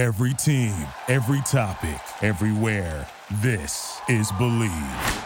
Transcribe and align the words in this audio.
Every 0.00 0.32
team, 0.32 0.72
every 1.08 1.42
topic, 1.42 2.00
everywhere. 2.22 3.06
This 3.42 4.00
is 4.08 4.32
Bleav. 4.32 5.24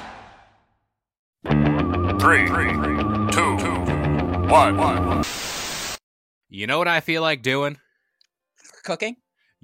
Three, 2.21 2.49
two, 3.31 3.57
one. 4.51 5.23
You 6.49 6.67
know 6.67 6.79
what 6.79 6.89
I 6.89 6.99
feel 6.99 7.23
like 7.23 7.43
doing? 7.43 7.79
Cooking? 8.83 9.15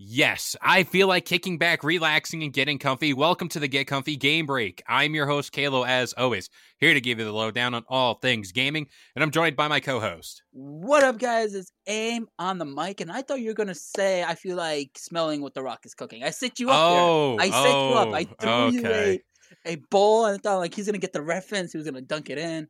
Yes, 0.03 0.57
I 0.63 0.85
feel 0.85 1.09
like 1.09 1.27
kicking 1.27 1.59
back, 1.59 1.85
relaxing, 1.85 2.43
and 2.43 2.55
getting 2.55 2.79
comfy. 2.79 3.13
Welcome 3.13 3.51
to 3.51 3.61
the 3.61 3.69
Get 3.69 3.87
Comfy 3.87 4.17
Game 4.17 4.47
Break. 4.47 4.83
I'm 4.89 5.15
your 5.15 5.27
host, 5.27 5.53
Kalo, 5.53 5.85
as 5.85 6.15
always, 6.15 6.49
here 6.79 6.95
to 6.95 7.03
give 7.03 7.19
you 7.19 7.27
the 7.27 7.33
lowdown 7.33 7.75
on 7.75 7.85
all 7.87 8.15
things 8.15 8.51
gaming, 8.51 8.87
and 9.15 9.23
I'm 9.23 9.31
joined 9.31 9.57
by 9.57 9.69
my 9.69 9.79
co 9.79 10.01
host. 10.01 10.43
What 10.53 11.05
up, 11.05 11.19
guys? 11.19 11.55
It's 11.55 11.71
Aim 11.87 12.29
on 12.39 12.57
the 12.57 12.65
mic, 12.65 13.03
and 13.03 13.13
I 13.13 13.21
thought 13.21 13.41
you 13.41 13.49
were 13.49 13.55
gonna 13.55 13.75
say 13.75 14.25
I 14.25 14.37
feel 14.37 14.57
like 14.57 14.93
smelling 14.97 15.43
what 15.43 15.53
the 15.53 15.63
Rock 15.63 15.85
is 15.85 15.93
cooking. 15.93 16.25
I 16.25 16.31
set 16.31 16.59
you 16.59 16.71
up 16.71 16.77
Oh, 16.79 17.37
there. 17.37 17.49
I 17.49 17.51
set 17.51 17.71
you 17.71 17.95
up. 17.99 18.15
I 18.15 18.27
oh, 18.49 18.71
threw 18.71 18.81
you 18.81 18.87
a, 18.87 19.19
oh, 19.19 19.71
a 19.71 19.77
bowl, 19.91 20.25
and 20.25 20.37
I 20.37 20.39
thought 20.39 20.61
like 20.61 20.75
he's 20.75 20.87
gonna 20.87 20.97
get 20.97 21.13
the 21.13 21.21
reference. 21.21 21.73
He 21.73 21.77
was 21.77 21.85
gonna 21.85 22.01
dunk 22.01 22.31
it 22.31 22.39
in. 22.39 22.69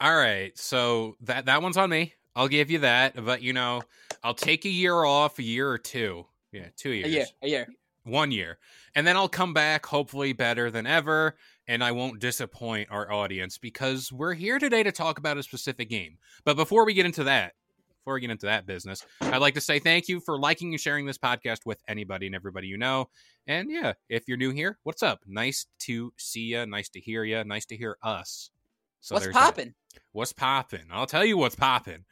All 0.00 0.16
right, 0.16 0.58
so 0.58 1.14
that 1.20 1.46
that 1.46 1.62
one's 1.62 1.76
on 1.76 1.88
me. 1.88 2.14
I'll 2.34 2.48
give 2.48 2.68
you 2.68 2.80
that, 2.80 3.24
but 3.24 3.42
you 3.42 3.52
know, 3.52 3.82
I'll 4.24 4.34
take 4.34 4.64
a 4.64 4.68
year 4.68 5.04
off, 5.04 5.38
a 5.38 5.44
year 5.44 5.70
or 5.70 5.78
two. 5.78 6.26
Yeah, 6.54 6.68
two 6.76 6.90
years. 6.90 7.06
A 7.06 7.10
year, 7.10 7.26
a 7.42 7.48
year. 7.48 7.66
one 8.04 8.30
year 8.30 8.58
and 8.94 9.06
then 9.06 9.16
i'll 9.16 9.28
come 9.28 9.54
back 9.54 9.86
hopefully 9.86 10.32
better 10.34 10.70
than 10.70 10.86
ever 10.86 11.36
and 11.66 11.82
i 11.82 11.90
won't 11.90 12.20
disappoint 12.20 12.86
our 12.90 13.10
audience 13.10 13.56
because 13.58 14.12
we're 14.12 14.34
here 14.34 14.58
today 14.58 14.82
to 14.82 14.92
talk 14.92 15.18
about 15.18 15.38
a 15.38 15.42
specific 15.42 15.88
game 15.88 16.18
but 16.44 16.54
before 16.54 16.84
we 16.84 16.92
get 16.92 17.06
into 17.06 17.24
that 17.24 17.54
before 17.98 18.12
we 18.14 18.20
get 18.20 18.30
into 18.30 18.44
that 18.44 18.66
business 18.66 19.06
i'd 19.22 19.38
like 19.38 19.54
to 19.54 19.60
say 19.60 19.78
thank 19.78 20.06
you 20.06 20.20
for 20.20 20.38
liking 20.38 20.72
and 20.74 20.80
sharing 20.80 21.06
this 21.06 21.16
podcast 21.16 21.64
with 21.64 21.80
anybody 21.88 22.26
and 22.26 22.34
everybody 22.34 22.66
you 22.66 22.76
know 22.76 23.08
and 23.46 23.70
yeah 23.70 23.94
if 24.10 24.28
you're 24.28 24.36
new 24.36 24.50
here 24.50 24.78
what's 24.82 25.02
up 25.02 25.20
nice 25.26 25.64
to 25.78 26.12
see 26.18 26.40
you 26.52 26.66
nice 26.66 26.90
to 26.90 27.00
hear 27.00 27.24
you 27.24 27.42
nice 27.44 27.64
to 27.64 27.76
hear 27.76 27.96
us 28.02 28.50
so 29.00 29.16
What's 29.16 29.26
popping? 29.28 29.74
What's 30.12 30.32
popping? 30.32 30.86
I'll 30.90 31.04
tell 31.06 31.26
you 31.26 31.36
what's 31.36 31.54
poppin'. 31.54 32.06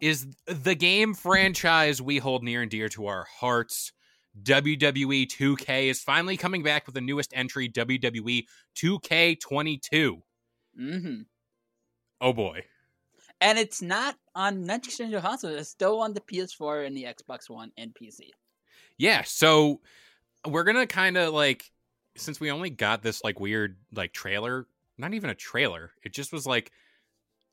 Is 0.00 0.26
the 0.46 0.74
game 0.74 1.14
franchise 1.14 2.00
we 2.00 2.18
hold 2.18 2.42
near 2.42 2.62
and 2.62 2.70
dear 2.70 2.88
to 2.90 3.06
our 3.06 3.24
hearts. 3.24 3.92
WWE 4.42 5.26
2K 5.26 5.90
is 5.90 6.00
finally 6.00 6.36
coming 6.36 6.62
back 6.62 6.86
with 6.86 6.94
the 6.94 7.00
newest 7.00 7.32
entry, 7.34 7.68
WWE 7.68 8.44
2K22. 8.76 10.22
Mm-hmm. 10.80 11.20
Oh 12.20 12.32
boy. 12.32 12.64
And 13.40 13.58
it's 13.58 13.82
not 13.82 14.16
on 14.34 14.64
next 14.64 14.98
gen 14.98 15.18
console. 15.20 15.50
It's 15.50 15.68
still 15.68 16.00
on 16.00 16.12
the 16.14 16.20
PS4 16.20 16.86
and 16.86 16.96
the 16.96 17.04
Xbox 17.04 17.50
One 17.50 17.72
and 17.76 17.94
PC. 17.94 18.30
Yeah, 18.98 19.22
so 19.24 19.80
we're 20.46 20.64
gonna 20.64 20.86
kind 20.86 21.16
of 21.16 21.32
like, 21.34 21.70
since 22.16 22.38
we 22.38 22.50
only 22.50 22.70
got 22.70 23.02
this 23.02 23.24
like 23.24 23.40
weird 23.40 23.76
like 23.92 24.12
trailer, 24.12 24.66
not 24.98 25.14
even 25.14 25.30
a 25.30 25.34
trailer, 25.34 25.92
it 26.04 26.12
just 26.12 26.32
was 26.32 26.46
like, 26.46 26.70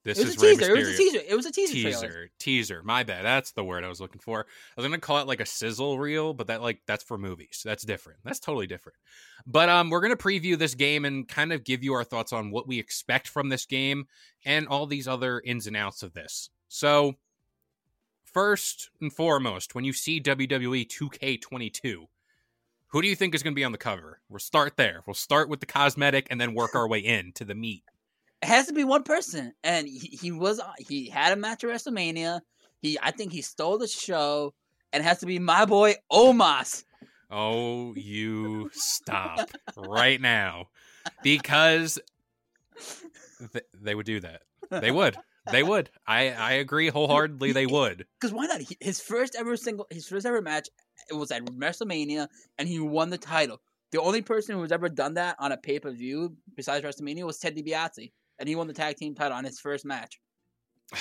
this 0.07 0.17
It 0.17 0.25
was 0.25 0.35
is 0.35 0.41
a 0.41 0.55
teaser. 0.55 0.75
It 0.75 0.79
was 0.79 0.87
a 0.87 0.97
teaser. 0.97 1.19
It 1.27 1.35
was 1.35 1.45
a 1.45 1.51
teaser, 1.51 1.73
trailer. 1.73 2.07
teaser. 2.07 2.29
Teaser. 2.39 2.83
My 2.83 3.03
bad. 3.03 3.25
That's 3.25 3.51
the 3.51 3.63
word 3.63 3.83
i 3.83 3.89
was 3.89 3.99
looking 3.99 4.21
for. 4.21 4.45
I 4.45 4.81
was 4.81 4.85
gonna 4.85 4.99
call 4.99 5.19
it 5.19 5.27
like 5.27 5.41
a 5.41 5.45
sizzle 5.45 5.99
reel 5.99 6.33
but 6.33 6.47
that 6.47 6.61
like 6.61 6.79
that's 6.87 7.03
for 7.03 7.17
movies. 7.17 7.61
That's 7.63 7.83
different. 7.83 8.19
That's 8.23 8.39
totally 8.39 8.67
different. 8.67 8.97
But 9.45 9.69
um 9.69 9.89
we're 9.89 10.01
gonna 10.01 10.15
preview 10.15 10.57
this 10.57 10.75
game 10.75 11.03
and 11.03 11.27
kind 11.27 11.51
of 11.51 11.63
give 11.63 11.83
you 11.83 11.93
our 11.93 12.05
thoughts 12.05 12.31
on 12.31 12.51
what 12.51 12.67
we 12.67 12.79
expect 12.79 13.27
from 13.27 13.49
this 13.49 13.65
game 13.65 14.07
and 14.45 14.67
all 14.67 14.87
these 14.87 15.07
other 15.07 15.41
ins 15.43 15.67
and 15.67 15.75
outs 15.75 16.01
of 16.01 16.13
this. 16.13 16.49
So 16.69 17.15
first 18.23 18.89
and 19.01 19.11
foremost 19.11 19.75
when 19.75 19.83
you 19.83 19.93
see 19.93 20.21
wwe 20.21 20.87
2k22 20.87 22.07
who 22.91 23.01
do 23.01 23.07
you 23.09 23.15
think 23.15 23.35
is 23.35 23.43
going 23.43 23.53
to 23.53 23.59
be 23.59 23.65
on 23.65 23.73
the 23.73 23.77
cover? 23.77 24.21
We'll 24.29 24.39
start 24.39 24.77
there. 24.77 25.01
We'll 25.05 25.13
start 25.13 25.49
with 25.49 25.59
the 25.59 25.65
cosmetic 25.65 26.25
and 26.29 26.39
then 26.39 26.53
work 26.53 26.73
our 26.73 26.87
way 26.87 26.99
in 26.99 27.33
to 27.33 27.43
the 27.43 27.53
meat 27.53 27.83
It 28.41 28.47
has 28.47 28.67
to 28.67 28.73
be 28.73 28.83
one 28.83 29.03
person, 29.03 29.53
and 29.63 29.87
he, 29.87 30.17
he 30.21 30.31
was 30.31 30.59
uh, 30.59 30.71
he 30.77 31.09
had 31.09 31.33
a 31.33 31.35
match 31.35 31.63
at 31.63 31.69
WrestleMania. 31.69 32.41
He 32.81 32.99
I 33.01 33.11
think 33.11 33.31
he 33.31 33.41
stole 33.41 33.77
the 33.77 33.87
show, 33.87 34.53
and 34.93 35.01
it 35.01 35.05
has 35.05 35.19
to 35.19 35.25
be 35.25 35.39
my 35.39 35.65
boy 35.65 35.95
Omos. 36.11 36.83
Oh, 37.29 37.93
you 37.95 38.69
stop 38.73 39.49
right 39.75 40.21
now. 40.21 40.67
Because 41.23 41.99
th- 43.53 43.65
they 43.73 43.95
would 43.95 44.05
do 44.05 44.19
that. 44.19 44.41
They 44.69 44.91
would. 44.91 45.17
They 45.51 45.63
would. 45.63 45.89
I, 46.05 46.31
I 46.31 46.51
agree 46.53 46.89
wholeheartedly. 46.89 47.53
They 47.53 47.65
would. 47.65 48.05
Because 48.19 48.33
why 48.33 48.45
not? 48.47 48.61
His 48.79 48.99
first 48.99 49.35
ever 49.35 49.55
single, 49.55 49.87
his 49.89 50.07
first 50.07 50.25
ever 50.25 50.41
match, 50.41 50.69
it 51.09 51.13
was 51.13 51.31
at 51.31 51.45
WrestleMania, 51.45 52.27
and 52.57 52.67
he 52.67 52.79
won 52.79 53.09
the 53.09 53.17
title. 53.17 53.61
The 53.91 54.01
only 54.01 54.21
person 54.21 54.55
who 54.55 54.61
has 54.61 54.71
ever 54.73 54.89
done 54.89 55.13
that 55.13 55.37
on 55.39 55.53
a 55.53 55.57
pay 55.57 55.79
per 55.79 55.91
view 55.91 56.35
besides 56.55 56.85
WrestleMania 56.85 57.23
was 57.23 57.39
Ted 57.39 57.55
DiBiase, 57.55 58.11
and 58.39 58.47
he 58.49 58.55
won 58.55 58.67
the 58.67 58.73
tag 58.73 58.95
team 58.97 59.15
title 59.15 59.37
on 59.37 59.43
his 59.43 59.59
first 59.59 59.85
match. 59.85 60.19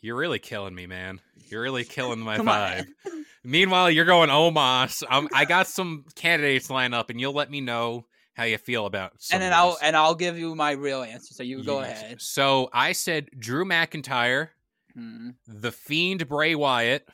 You're 0.00 0.16
really 0.16 0.38
killing 0.38 0.74
me, 0.74 0.86
man. 0.86 1.20
You're 1.48 1.62
really 1.62 1.84
killing 1.84 2.20
my 2.20 2.38
vibe. 2.38 2.86
Meanwhile, 3.44 3.90
you're 3.90 4.04
going 4.04 4.28
Omos. 4.28 5.02
Um, 5.08 5.28
I 5.32 5.44
got 5.44 5.66
some 5.68 6.04
candidates 6.14 6.68
lined 6.70 6.94
up, 6.94 7.10
and 7.10 7.20
you'll 7.20 7.32
let 7.32 7.50
me 7.50 7.60
know 7.60 8.06
how 8.34 8.44
you 8.44 8.58
feel 8.58 8.86
about. 8.86 9.12
Some 9.18 9.36
and 9.36 9.42
then 9.42 9.52
I'll 9.52 9.78
and 9.82 9.96
I'll 9.96 10.14
give 10.14 10.38
you 10.38 10.54
my 10.54 10.72
real 10.72 11.02
answer. 11.02 11.32
So 11.32 11.42
you 11.42 11.64
go 11.64 11.80
Yes. 11.80 12.02
ahead. 12.02 12.20
So 12.22 12.68
I 12.72 12.92
said 12.92 13.28
Drew 13.38 13.64
McIntyre, 13.64 14.48
Hmm. 14.94 15.30
the 15.46 15.72
Fiend 15.72 16.28
Bray 16.28 16.54
Wyatt, 16.54 17.08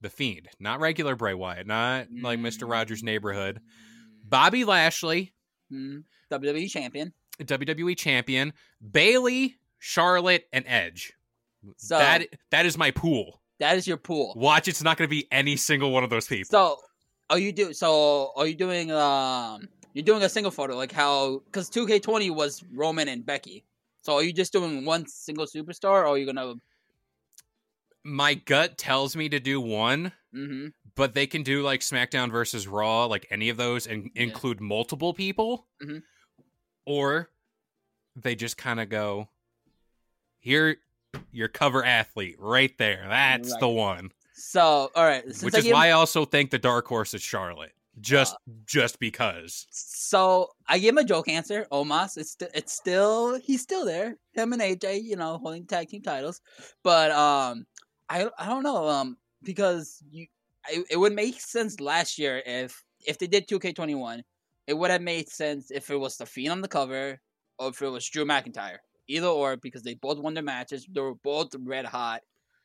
the 0.00 0.10
Fiend, 0.10 0.48
not 0.58 0.80
regular 0.80 1.14
Bray 1.16 1.34
Wyatt, 1.34 1.66
not 1.66 2.08
like 2.20 2.40
Mister 2.40 2.66
Rogers' 2.66 3.02
Neighborhood. 3.02 3.60
Bobby 4.24 4.64
Lashley, 4.64 5.32
Hmm. 5.70 5.98
WWE 6.30 6.68
champion. 6.68 7.12
WWE 7.40 7.96
champion, 7.96 8.52
Bayley, 8.92 9.56
Charlotte, 9.78 10.46
and 10.52 10.64
Edge. 10.68 11.12
So 11.76 11.98
that 11.98 12.26
that 12.50 12.66
is 12.66 12.76
my 12.78 12.90
pool. 12.90 13.40
that 13.58 13.76
is 13.76 13.86
your 13.86 13.96
pool. 13.96 14.34
Watch, 14.36 14.68
it's 14.68 14.82
not 14.82 14.96
going 14.98 15.08
to 15.08 15.10
be 15.10 15.26
any 15.32 15.56
single 15.56 15.90
one 15.92 16.04
of 16.04 16.10
those 16.10 16.26
people. 16.26 16.48
So, 16.50 16.78
are 17.30 17.38
you 17.38 17.52
do? 17.52 17.72
So, 17.72 18.32
are 18.36 18.46
you 18.46 18.54
doing? 18.54 18.90
Um, 18.90 19.68
you're 19.94 20.04
doing 20.04 20.22
a 20.22 20.28
single 20.28 20.50
photo, 20.52 20.76
like 20.76 20.92
how? 20.92 21.40
Because 21.46 21.70
2K20 21.70 22.30
was 22.34 22.62
Roman 22.72 23.08
and 23.08 23.24
Becky. 23.24 23.64
So, 24.02 24.14
are 24.14 24.22
you 24.22 24.32
just 24.32 24.52
doing 24.52 24.84
one 24.84 25.06
single 25.06 25.46
superstar, 25.46 25.92
or 25.92 26.06
are 26.06 26.18
you 26.18 26.26
gonna? 26.26 26.54
my 28.06 28.34
gut 28.34 28.76
tells 28.76 29.16
me 29.16 29.28
to 29.30 29.40
do 29.40 29.60
one, 29.60 30.12
Mm-hmm. 30.34 30.68
but 30.96 31.14
they 31.14 31.26
can 31.26 31.42
do 31.42 31.62
like 31.62 31.80
SmackDown 31.80 32.30
versus 32.30 32.66
Raw, 32.68 33.06
like 33.06 33.26
any 33.30 33.48
of 33.48 33.56
those, 33.56 33.86
and 33.86 34.10
Yeah. 34.14 34.24
include 34.24 34.60
multiple 34.60 35.14
people, 35.14 35.66
Mhm. 35.82 36.02
Or 36.86 37.30
they 38.16 38.34
just 38.34 38.56
kind 38.56 38.80
of 38.80 38.88
go, 38.88 39.28
"Here, 40.38 40.76
your 41.32 41.48
cover 41.48 41.84
athlete, 41.84 42.36
right 42.38 42.76
there. 42.78 43.06
That's 43.08 43.52
Right. 43.52 43.60
the 43.60 43.68
one." 43.68 44.12
So, 44.34 44.90
all 44.94 45.04
right. 45.04 45.24
Which 45.42 45.54
I 45.54 45.58
is 45.58 45.68
why 45.68 45.88
I 45.88 45.90
also 45.92 46.24
think 46.24 46.50
the 46.50 46.58
dark 46.58 46.86
horse 46.88 47.14
is 47.14 47.22
Charlotte, 47.22 47.72
just 48.00 48.34
Uh, 48.34 48.52
just 48.66 48.98
because. 48.98 49.66
So 49.70 50.50
I 50.66 50.78
give 50.78 50.90
him 50.90 50.98
a 50.98 51.04
joke 51.04 51.28
answer. 51.28 51.66
Omos, 51.70 52.16
it's 52.16 52.32
st- 52.32 52.50
it's 52.54 52.72
still 52.72 53.38
he's 53.38 53.62
still 53.62 53.84
there. 53.84 54.16
Him 54.32 54.52
and 54.52 54.60
AJ, 54.62 55.02
you 55.04 55.16
know, 55.16 55.38
holding 55.38 55.66
tag 55.66 55.88
team 55.88 56.02
titles. 56.02 56.40
But 56.82 57.10
um, 57.12 57.66
I 58.08 58.28
I 58.38 58.46
don't 58.46 58.64
know 58.64 58.88
um 58.88 59.16
because 59.42 60.02
you 60.10 60.26
it, 60.68 60.84
it 60.90 60.96
would 60.96 61.12
make 61.12 61.40
sense 61.40 61.78
last 61.78 62.18
year 62.18 62.42
if 62.44 62.82
if 63.06 63.18
they 63.18 63.26
did 63.26 63.46
2K21, 63.46 64.22
it 64.66 64.74
would 64.74 64.90
have 64.90 65.02
made 65.02 65.28
sense 65.28 65.70
if 65.70 65.90
it 65.90 65.96
was 65.96 66.16
the 66.16 66.26
Fiend 66.26 66.52
on 66.52 66.60
the 66.60 66.68
cover 66.68 67.20
or 67.58 67.68
if 67.68 67.82
it 67.82 67.88
was 67.88 68.08
Drew 68.08 68.24
McIntyre. 68.24 68.78
Either 69.08 69.26
or 69.26 69.56
because 69.56 69.82
they 69.82 69.94
both 69.94 70.18
won 70.18 70.34
their 70.34 70.42
matches. 70.42 70.86
They 70.90 71.00
were 71.00 71.14
both 71.14 71.54
red 71.58 71.84
hot 71.84 72.22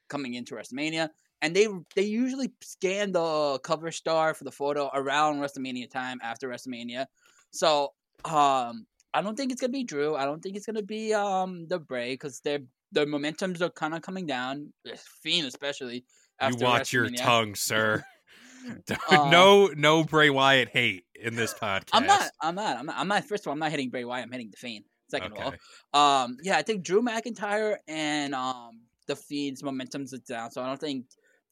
coming 0.09 0.36
into 0.36 0.56
WrestleMania. 0.56 1.09
And 1.42 1.56
they 1.56 1.68
they 1.96 2.04
usually 2.04 2.52
scan 2.62 3.12
the 3.12 3.59
cover 3.64 3.92
star 3.92 4.34
for 4.34 4.44
the 4.44 4.52
photo 4.52 4.90
around 4.94 5.40
WrestleMania 5.40 5.90
time 5.90 6.20
after 6.22 6.50
WrestleMania. 6.50 7.06
So 7.52 7.94
um 8.26 8.85
I 9.14 9.22
don't 9.22 9.35
think 9.35 9.52
it's 9.52 9.62
gonna 9.62 9.72
be 9.72 9.84
Drew. 9.84 10.16
I 10.16 10.26
don't 10.26 10.41
think 10.41 10.56
it's 10.56 10.66
gonna 10.66 10.82
be 10.82 11.14
um 11.14 11.68
the 11.68 11.79
Bray 11.79 12.14
because 12.14 12.40
their 12.41 12.59
their 12.91 13.06
momentums 13.06 13.62
are 13.62 13.70
kind 13.70 13.94
of 13.94 14.02
coming 14.02 14.26
down. 14.26 14.73
Fiend 15.22 15.47
especially. 15.47 16.06
You 16.41 16.56
watch 16.58 16.94
your 16.94 17.09
tongue, 17.09 17.56
sir. 17.56 18.03
Uh, 19.09 19.29
no, 19.29 19.67
no 19.76 20.03
Bray 20.03 20.29
Wyatt 20.29 20.70
hate 20.70 21.06
in 21.16 21.35
this 21.35 21.53
podcast. 21.53 21.90
I'm 21.94 22.06
not. 22.06 22.32
I'm 22.41 22.56
not. 22.56 22.78
I'm 22.78 22.85
not. 22.85 22.96
I'm 22.97 23.08
not. 23.08 23.26
First 23.26 23.44
of 23.44 23.47
all, 23.47 23.53
I'm 23.53 23.59
not 23.59 23.72
hitting 23.72 23.90
Bray 23.90 24.06
Wyatt. 24.06 24.26
I'm 24.26 24.32
hitting 24.32 24.52
the 24.52 24.58
Fiend. 24.58 24.85
Second 25.09 25.34
Okay. 25.34 25.47
of 25.47 25.56
all, 25.94 26.23
um, 26.23 26.38
yeah, 26.44 26.58
I 26.58 26.61
think 26.61 26.84
Drew 26.84 27.02
McIntyre 27.02 27.78
and 27.88 28.35
um 28.35 28.82
the 29.08 29.16
Fiend's 29.16 29.64
momentum's 29.64 30.11
down, 30.20 30.52
so 30.52 30.61
I 30.61 30.67
don't 30.67 30.79
think 30.79 31.08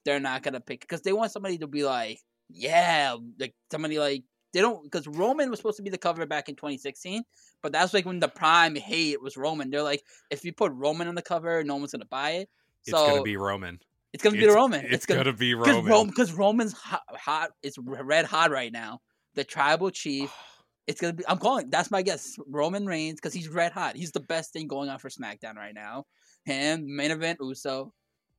they're 0.06 0.20
not 0.20 0.44
gonna 0.44 0.60
pick 0.62 0.82
because 0.82 1.02
they 1.02 1.12
want 1.14 1.32
somebody 1.32 1.58
to 1.58 1.68
be 1.68 1.84
like, 1.84 2.20
yeah, 2.50 3.16
like 3.40 3.56
somebody 3.72 3.98
like 3.98 4.24
they 4.54 4.62
don't 4.62 4.84
because 4.84 5.08
Roman 5.08 5.50
was 5.50 5.58
supposed 5.60 5.78
to 5.78 5.84
be 5.84 5.90
the 5.90 5.98
cover 5.98 6.26
back 6.28 6.50
in 6.50 6.56
2016, 6.56 7.24
but 7.64 7.72
that's 7.72 7.96
like 7.96 8.06
when 8.06 8.20
the 8.20 8.28
prime 8.30 8.76
hate 8.76 9.22
was 9.22 9.38
Roman. 9.38 9.72
They're 9.72 9.82
like, 9.82 10.04
if 10.30 10.46
you 10.46 10.54
put 10.54 10.72
Roman 10.74 11.08
on 11.08 11.16
the 11.16 11.24
cover, 11.24 11.64
no 11.64 11.78
one's 11.78 11.92
gonna 11.94 12.06
buy 12.06 12.32
it. 12.32 12.50
It's 12.86 12.92
So 12.92 13.06
gonna 13.08 13.24
be 13.24 13.38
Roman. 13.38 13.80
It's 14.14 14.24
gonna 14.24 14.34
be 14.38 14.44
It's- 14.44 14.56
Roman. 14.56 14.86
It's, 14.86 15.06
gonna, 15.06 15.34
be 15.34 15.54
because 15.54 15.76
Roman. 15.76 15.92
Rome 15.92 16.08
because 16.08 16.34
Roman's 16.34 16.74
hot, 16.74 17.04
hot. 17.12 17.52
It's 17.62 17.78
red 17.78 18.26
hot 18.26 18.52
right 18.52 18.72
now. 18.72 19.00
The 19.36 19.44
tribal 19.44 19.90
chief. 19.92 20.32
It's 20.88 21.02
gonna 21.02 21.12
be. 21.12 21.26
I'm 21.28 21.38
calling. 21.38 21.70
That's 21.70 21.92
my 21.92 22.02
guess. 22.02 22.38
Roman 22.48 22.86
Reigns 22.86 23.16
because 23.16 23.34
he's 23.34 23.50
red 23.50 23.74
hot. 23.74 23.98
He's 23.98 24.14
the 24.14 24.22
best 24.22 24.54
thing 24.54 24.68
going 24.70 24.88
on 24.88 25.00
for 25.00 25.10
SmackDown 25.10 25.56
right 25.56 25.76
now. 25.76 26.06
Him, 26.46 26.96
main 26.96 27.12
event 27.12 27.40
Uso, 27.42 27.92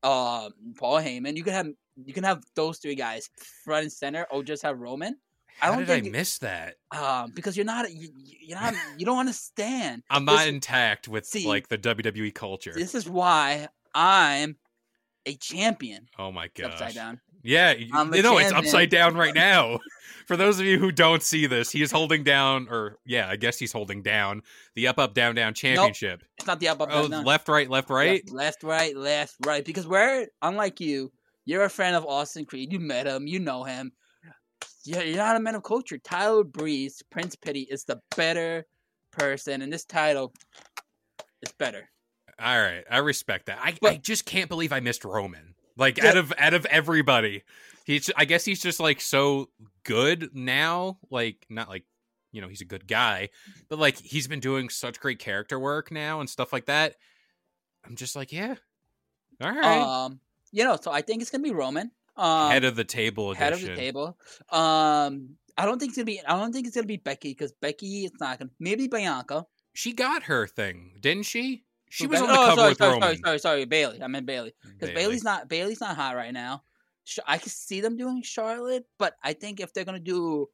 um, 0.03 0.53
Paul 0.79 0.99
Heyman. 0.99 1.37
You 1.37 1.45
can 1.45 1.53
have 1.53 1.67
you 2.07 2.15
can 2.15 2.25
have 2.25 2.43
those 2.57 2.79
three 2.79 2.95
guys 2.95 3.29
front 3.67 3.83
and 3.83 3.93
center, 3.93 4.27
or 4.31 4.43
just 4.43 4.63
have 4.63 4.79
Roman. 4.79 5.17
I 5.61 5.67
don't 5.67 5.81
did 5.81 5.91
I 5.91 6.01
think- 6.01 6.11
miss 6.13 6.39
that? 6.39 6.77
Um, 6.91 7.33
because 7.35 7.55
you're 7.55 7.67
not 7.67 7.93
you, 7.93 8.09
you're 8.17 8.59
not 8.59 8.75
you 8.97 9.05
don't 9.05 9.19
understand. 9.19 10.03
I'm 10.09 10.25
not 10.25 10.39
This- 10.39 10.47
intact 10.49 11.07
with 11.07 11.27
see, 11.27 11.47
like 11.47 11.69
the 11.69 11.77
WWE 11.77 12.35
culture. 12.35 12.73
This 12.75 12.95
is 12.95 13.07
why 13.11 13.69
I'm 13.95 14.57
a 15.29 15.37
champion. 15.37 16.07
oh 16.19 16.33
my 16.33 16.49
god! 16.55 16.73
Upside 16.73 16.95
down. 16.95 17.21
Yeah, 17.45 17.73
you, 17.73 17.89
know 18.23 18.39
it's 18.39 18.53
upside 18.53 18.91
down 18.91 19.15
right 19.15 19.35
now. 19.35 19.79
For 20.27 20.37
those 20.37 20.61
of 20.61 20.67
you 20.67 20.79
who 20.79 20.93
don't 20.93 21.23
see 21.23 21.47
this, 21.47 21.71
he 21.71 21.81
is 21.81 21.91
holding 21.91 22.23
down, 22.23 22.67
or 22.69 22.99
yeah, 23.07 23.29
I 23.31 23.37
guess 23.37 23.59
he's 23.59 23.73
holding 23.73 24.03
down 24.03 24.43
the 24.75 24.89
up, 24.89 24.99
up, 24.99 25.15
down, 25.15 25.35
down 25.35 25.55
championship. 25.55 26.23
It's 26.37 26.47
not 26.47 26.61
the 26.61 26.69
up 26.69 26.83
up 26.83 26.89
Oh, 26.93 27.03
down, 27.03 27.11
down. 27.11 27.25
left, 27.25 27.49
right, 27.49 27.71
left, 27.71 27.89
right. 27.89 28.23
Left, 28.31 28.63
left, 28.63 28.63
right, 28.65 28.97
left, 28.97 29.37
right. 29.47 29.65
Because 29.65 29.87
we're 29.87 30.27
unlike 30.43 30.81
you. 30.81 31.11
You're 31.47 31.65
a 31.65 31.71
fan 31.71 31.95
of 31.95 32.05
Austin 32.05 32.45
Creed. 32.45 32.71
You 32.73 32.79
met 32.81 33.07
him. 33.07 33.27
You 33.27 33.39
know 33.39 33.65
him. 33.65 33.93
You're, 34.85 35.03
you're 35.03 35.17
not 35.17 35.37
a 35.37 35.41
man 35.41 35.55
of 35.55 35.63
culture. 35.63 35.97
Tyler 35.97 36.45
Breeze, 36.45 37.03
Prince 37.11 37.37
Pretty, 37.37 37.63
is 37.63 37.85
the 37.85 37.99
better 38.17 38.67
person, 39.13 39.63
and 39.63 39.73
this 39.73 39.87
title 39.87 40.35
is 41.41 41.53
better. 41.59 41.89
All 42.41 42.61
right, 42.61 42.85
I 42.91 42.99
respect 42.99 43.47
that. 43.47 43.59
I, 43.63 43.77
But- 43.81 43.93
I 43.93 43.97
just 43.97 44.25
can't 44.25 44.49
believe 44.49 44.73
I 44.73 44.81
missed 44.81 45.05
Roman. 45.05 45.55
Like 45.77 45.99
Yeah. 45.99 46.09
out 46.09 46.17
of 46.17 46.33
out 46.39 46.55
of 46.55 46.67
everybody, 46.67 47.45
he's. 47.85 48.11
I 48.17 48.25
guess 48.25 48.45
he's 48.45 48.61
just 48.61 48.81
like 48.81 49.01
so 49.01 49.49
good 49.85 50.31
now. 50.35 50.99
Like 51.11 51.47
not 51.49 51.69
like 51.69 51.85
you 52.33 52.41
know 52.41 52.49
he's 52.49 52.61
a 52.61 52.65
good 52.65 52.89
guy, 52.89 53.29
but 53.69 53.79
like 53.79 53.97
he's 53.99 54.27
been 54.27 54.41
doing 54.41 54.69
such 54.71 54.99
great 54.99 55.21
character 55.21 55.59
work 55.59 55.93
now 55.93 56.19
and 56.21 56.29
stuff 56.29 56.53
like 56.53 56.67
that. 56.67 56.97
I'm 57.87 57.95
just 57.95 58.17
like, 58.17 58.33
yeah, 58.33 58.57
all 59.41 59.51
right. 59.53 60.05
Um, 60.05 60.19
you 60.51 60.65
know, 60.65 60.77
so 60.81 60.91
I 60.91 61.01
think 61.01 61.23
it's 61.23 61.31
gonna 61.31 61.45
be 61.45 61.53
Roman. 61.53 61.93
Um, 62.17 62.51
head 62.51 62.65
of 62.65 62.75
the 62.75 62.83
table 62.85 63.31
edition. 63.31 63.45
head 63.45 63.53
of 63.53 63.61
the 63.61 63.77
table. 63.77 64.19
Um, 64.51 65.37
I 65.57 65.65
don't 65.65 65.79
think 65.79 65.91
it's 65.91 65.97
gonna 65.97 66.07
be. 66.07 66.21
I 66.27 66.37
don't 66.37 66.53
think 66.53 66.67
it's 66.67 66.75
gonna 66.75 66.89
be 66.89 66.97
Becky 66.97 67.31
because 67.31 67.53
Becky 67.53 68.05
is 68.05 68.13
not 68.19 68.41
gonna. 68.41 68.51
Maybe 68.59 68.89
Bianca. 68.89 69.47
She 69.75 69.93
got 69.93 70.25
her 70.25 70.49
thing, 70.49 70.95
didn't 71.01 71.27
she? 71.27 71.63
She 71.91 72.07
was 72.07 72.21
on 72.21 72.29
the 72.29 72.35
oh, 72.35 72.37
cover 72.37 72.57
sorry, 72.57 72.69
with 72.71 72.79
sorry, 72.79 72.93
Roman. 72.93 73.03
sorry, 73.03 73.19
sorry, 73.19 73.39
sorry, 73.39 73.65
Bayley. 73.65 74.03
I 74.03 74.07
meant 74.07 74.27
Bayley. 74.27 74.55
because 74.63 74.91
Bayley. 74.91 74.95
Bayley's 74.95 75.25
not 75.25 75.49
Bayley's 75.49 75.81
not 75.81 75.97
hot 75.97 76.17
right 76.17 76.33
now. 76.33 76.63
I 77.27 77.39
can 77.39 77.49
see 77.49 77.81
them 77.81 77.97
doing 77.97 78.23
Charlotte, 78.23 78.85
but 78.99 79.15
I 79.23 79.33
think 79.33 79.61
if 79.61 79.73
they're 79.73 79.85
gonna 79.85 79.99
do 79.99 80.49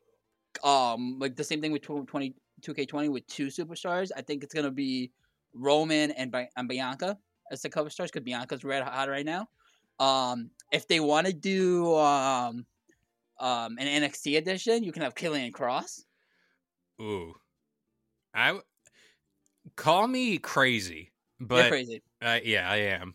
um 0.62 1.18
like 1.18 1.34
the 1.36 1.42
same 1.44 1.60
thing 1.60 1.72
with 1.72 1.82
20, 1.82 2.34
2K20 2.62 3.10
with 3.10 3.26
two 3.26 3.48
superstars, 3.48 4.10
I 4.16 4.22
think 4.22 4.44
it's 4.44 4.54
gonna 4.54 4.70
be 4.70 5.10
Roman 5.52 6.10
and, 6.12 6.34
and 6.56 6.68
Bianca 6.68 7.18
as 7.50 7.62
the 7.62 7.68
cover 7.68 7.90
stars 7.90 8.10
because 8.10 8.24
Bianca's 8.24 8.64
red 8.64 8.82
hot 8.82 9.08
right 9.08 9.26
now. 9.26 9.48
Um, 9.98 10.50
if 10.72 10.88
they 10.88 11.00
want 11.00 11.26
to 11.26 11.32
do 11.32 11.94
um 11.96 12.66
um 13.38 13.76
an 13.78 14.02
NXT 14.02 14.38
edition, 14.38 14.82
you 14.82 14.92
can 14.92 15.02
have 15.02 15.14
Karrion 15.14 15.52
Kross. 15.52 16.02
Ooh, 17.00 17.34
I 18.32 18.48
w- 18.48 18.64
call 19.76 20.06
me 20.06 20.38
crazy, 20.38 21.10
You're 21.40 21.48
but 21.48 21.68
crazy. 21.68 22.02
Uh, 22.22 22.40
yeah, 22.44 22.68
I 22.68 22.76
am. 22.76 23.14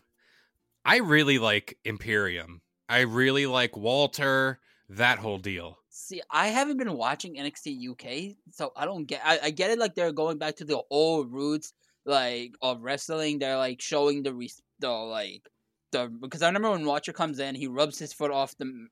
I 0.86 0.98
really 0.98 1.40
like 1.40 1.78
Imperium. 1.84 2.62
I 2.88 3.02
really 3.02 3.46
like 3.46 3.78
Walter. 3.78 4.60
That 4.90 5.20
whole 5.20 5.38
deal. 5.38 5.78
See, 5.90 6.22
I 6.32 6.48
haven't 6.48 6.78
been 6.78 6.94
watching 6.94 7.36
NXT 7.36 7.90
UK, 7.92 8.36
so 8.52 8.72
I 8.76 8.86
don't 8.86 9.06
get. 9.06 9.22
I, 9.24 9.40
I 9.44 9.50
get 9.52 9.70
it. 9.70 9.78
Like 9.78 9.94
they're 9.94 10.12
going 10.12 10.40
back 10.40 10.56
to 10.58 10.66
the 10.66 10.82
old 10.90 11.32
roots, 11.32 11.74
like 12.06 12.54
of 12.62 12.82
wrestling. 12.82 13.38
They're 13.38 13.58
like 13.58 13.82
showing 13.82 14.24
the 14.24 14.34
res- 14.34 14.62
the 14.80 14.90
like 14.90 15.44
the 15.92 16.08
because 16.22 16.42
I 16.42 16.48
remember 16.48 16.72
when 16.72 16.86
Walter 16.86 17.12
comes 17.14 17.40
in, 17.40 17.56
he 17.56 17.68
rubs 17.68 17.98
his 17.98 18.14
foot 18.14 18.32
off 18.32 18.56
the 18.58 18.88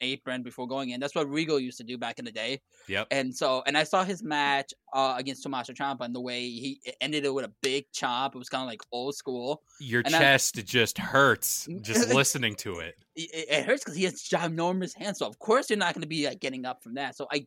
apron 0.00 0.42
before 0.42 0.66
going 0.68 0.90
in. 0.90 1.00
That's 1.00 1.14
what 1.14 1.28
Regal 1.28 1.58
used 1.58 1.78
to 1.78 1.84
do 1.84 1.98
back 1.98 2.18
in 2.18 2.24
the 2.24 2.32
day. 2.32 2.60
Yep. 2.88 3.08
And 3.10 3.34
so, 3.34 3.62
and 3.66 3.76
I 3.76 3.84
saw 3.84 4.04
his 4.04 4.22
match 4.22 4.72
uh, 4.92 5.14
against 5.18 5.42
Tommaso 5.42 5.72
Ciampa, 5.72 6.00
and 6.04 6.14
the 6.14 6.20
way 6.20 6.40
he 6.42 6.80
ended 7.00 7.24
it 7.24 7.34
with 7.34 7.44
a 7.44 7.52
big 7.62 7.86
chop. 7.92 8.34
It 8.34 8.38
was 8.38 8.48
kind 8.48 8.62
of 8.62 8.68
like 8.68 8.80
old 8.92 9.14
school. 9.16 9.62
Your 9.80 10.02
And 10.04 10.14
I- 10.14 10.18
chest 10.18 10.64
just 10.64 10.98
hurts 10.98 11.68
just 11.82 12.08
listening 12.14 12.54
to 12.56 12.78
it. 12.80 12.94
it, 13.16 13.30
it- 13.34 13.46
it 13.48 13.64
hurts 13.64 13.82
because 13.84 13.96
he 13.96 14.04
has 14.04 14.22
ginormous 14.22 14.96
hands. 14.96 15.18
So 15.18 15.26
of 15.26 15.38
course 15.38 15.68
you're 15.70 15.78
not 15.78 15.94
going 15.94 16.02
to 16.02 16.08
be 16.08 16.26
like 16.26 16.40
getting 16.40 16.64
up 16.64 16.82
from 16.82 16.94
that. 16.94 17.16
So 17.16 17.26
I, 17.32 17.46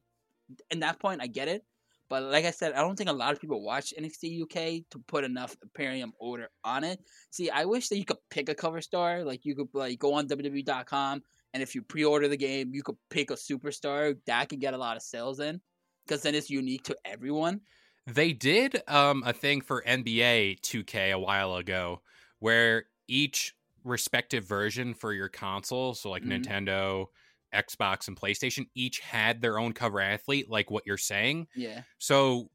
in 0.71 0.79
that 0.79 0.99
point, 0.99 1.21
I 1.21 1.27
get 1.27 1.47
it. 1.47 1.63
But 2.09 2.23
like 2.23 2.45
I 2.45 2.51
said, 2.51 2.73
I 2.73 2.81
don't 2.81 2.95
think 2.95 3.09
a 3.09 3.13
lot 3.13 3.33
of 3.33 3.39
people 3.39 3.61
watch 3.63 3.93
NXT 3.95 4.29
UK 4.29 4.85
to 4.91 4.99
put 4.99 5.23
enough 5.23 5.55
Imperium 5.61 6.13
order 6.19 6.49
on 6.63 6.83
it. 6.83 6.99
See, 7.31 7.49
I 7.49 7.65
wish 7.65 7.89
that 7.89 7.97
you 7.97 8.05
could 8.05 8.17
pick 8.29 8.49
a 8.49 8.55
cover 8.55 8.81
star. 8.81 9.23
Like 9.23 9.45
you 9.45 9.55
could 9.55 9.69
like 9.73 9.99
go 9.99 10.13
on 10.13 10.27
WWE.com 10.27 11.21
and 11.53 11.63
if 11.63 11.75
you 11.75 11.81
pre-order 11.83 12.27
the 12.27 12.37
game, 12.37 12.73
you 12.73 12.83
could 12.83 12.97
pick 13.09 13.31
a 13.31 13.35
superstar 13.35 14.17
that 14.25 14.49
could 14.49 14.59
get 14.59 14.73
a 14.73 14.77
lot 14.77 14.97
of 14.97 15.03
sales 15.03 15.39
in 15.39 15.61
because 16.05 16.23
then 16.23 16.35
it's 16.35 16.49
unique 16.49 16.83
to 16.85 16.97
everyone. 17.05 17.61
They 18.05 18.33
did 18.33 18.81
um, 18.87 19.23
a 19.25 19.33
thing 19.33 19.61
for 19.61 19.83
NBA 19.85 20.55
2K 20.55 21.11
a 21.11 21.19
while 21.19 21.55
ago 21.55 22.01
where 22.39 22.85
each 23.07 23.55
respective 23.83 24.45
version 24.45 24.93
for 24.93 25.13
your 25.13 25.29
console, 25.29 25.93
so 25.93 26.09
like 26.09 26.23
Mhm. 26.23 26.25
Nintendo, 26.25 27.07
Xbox, 27.53 28.07
and 28.07 28.19
PlayStation, 28.19 28.67
each 28.75 28.99
had 28.99 29.41
their 29.41 29.59
own 29.59 29.73
cover 29.73 29.99
athlete, 29.99 30.49
like 30.49 30.69
what 30.71 30.85
you're 30.85 30.97
saying. 30.97 31.47
Yeah, 31.55 31.81
So 31.97 32.49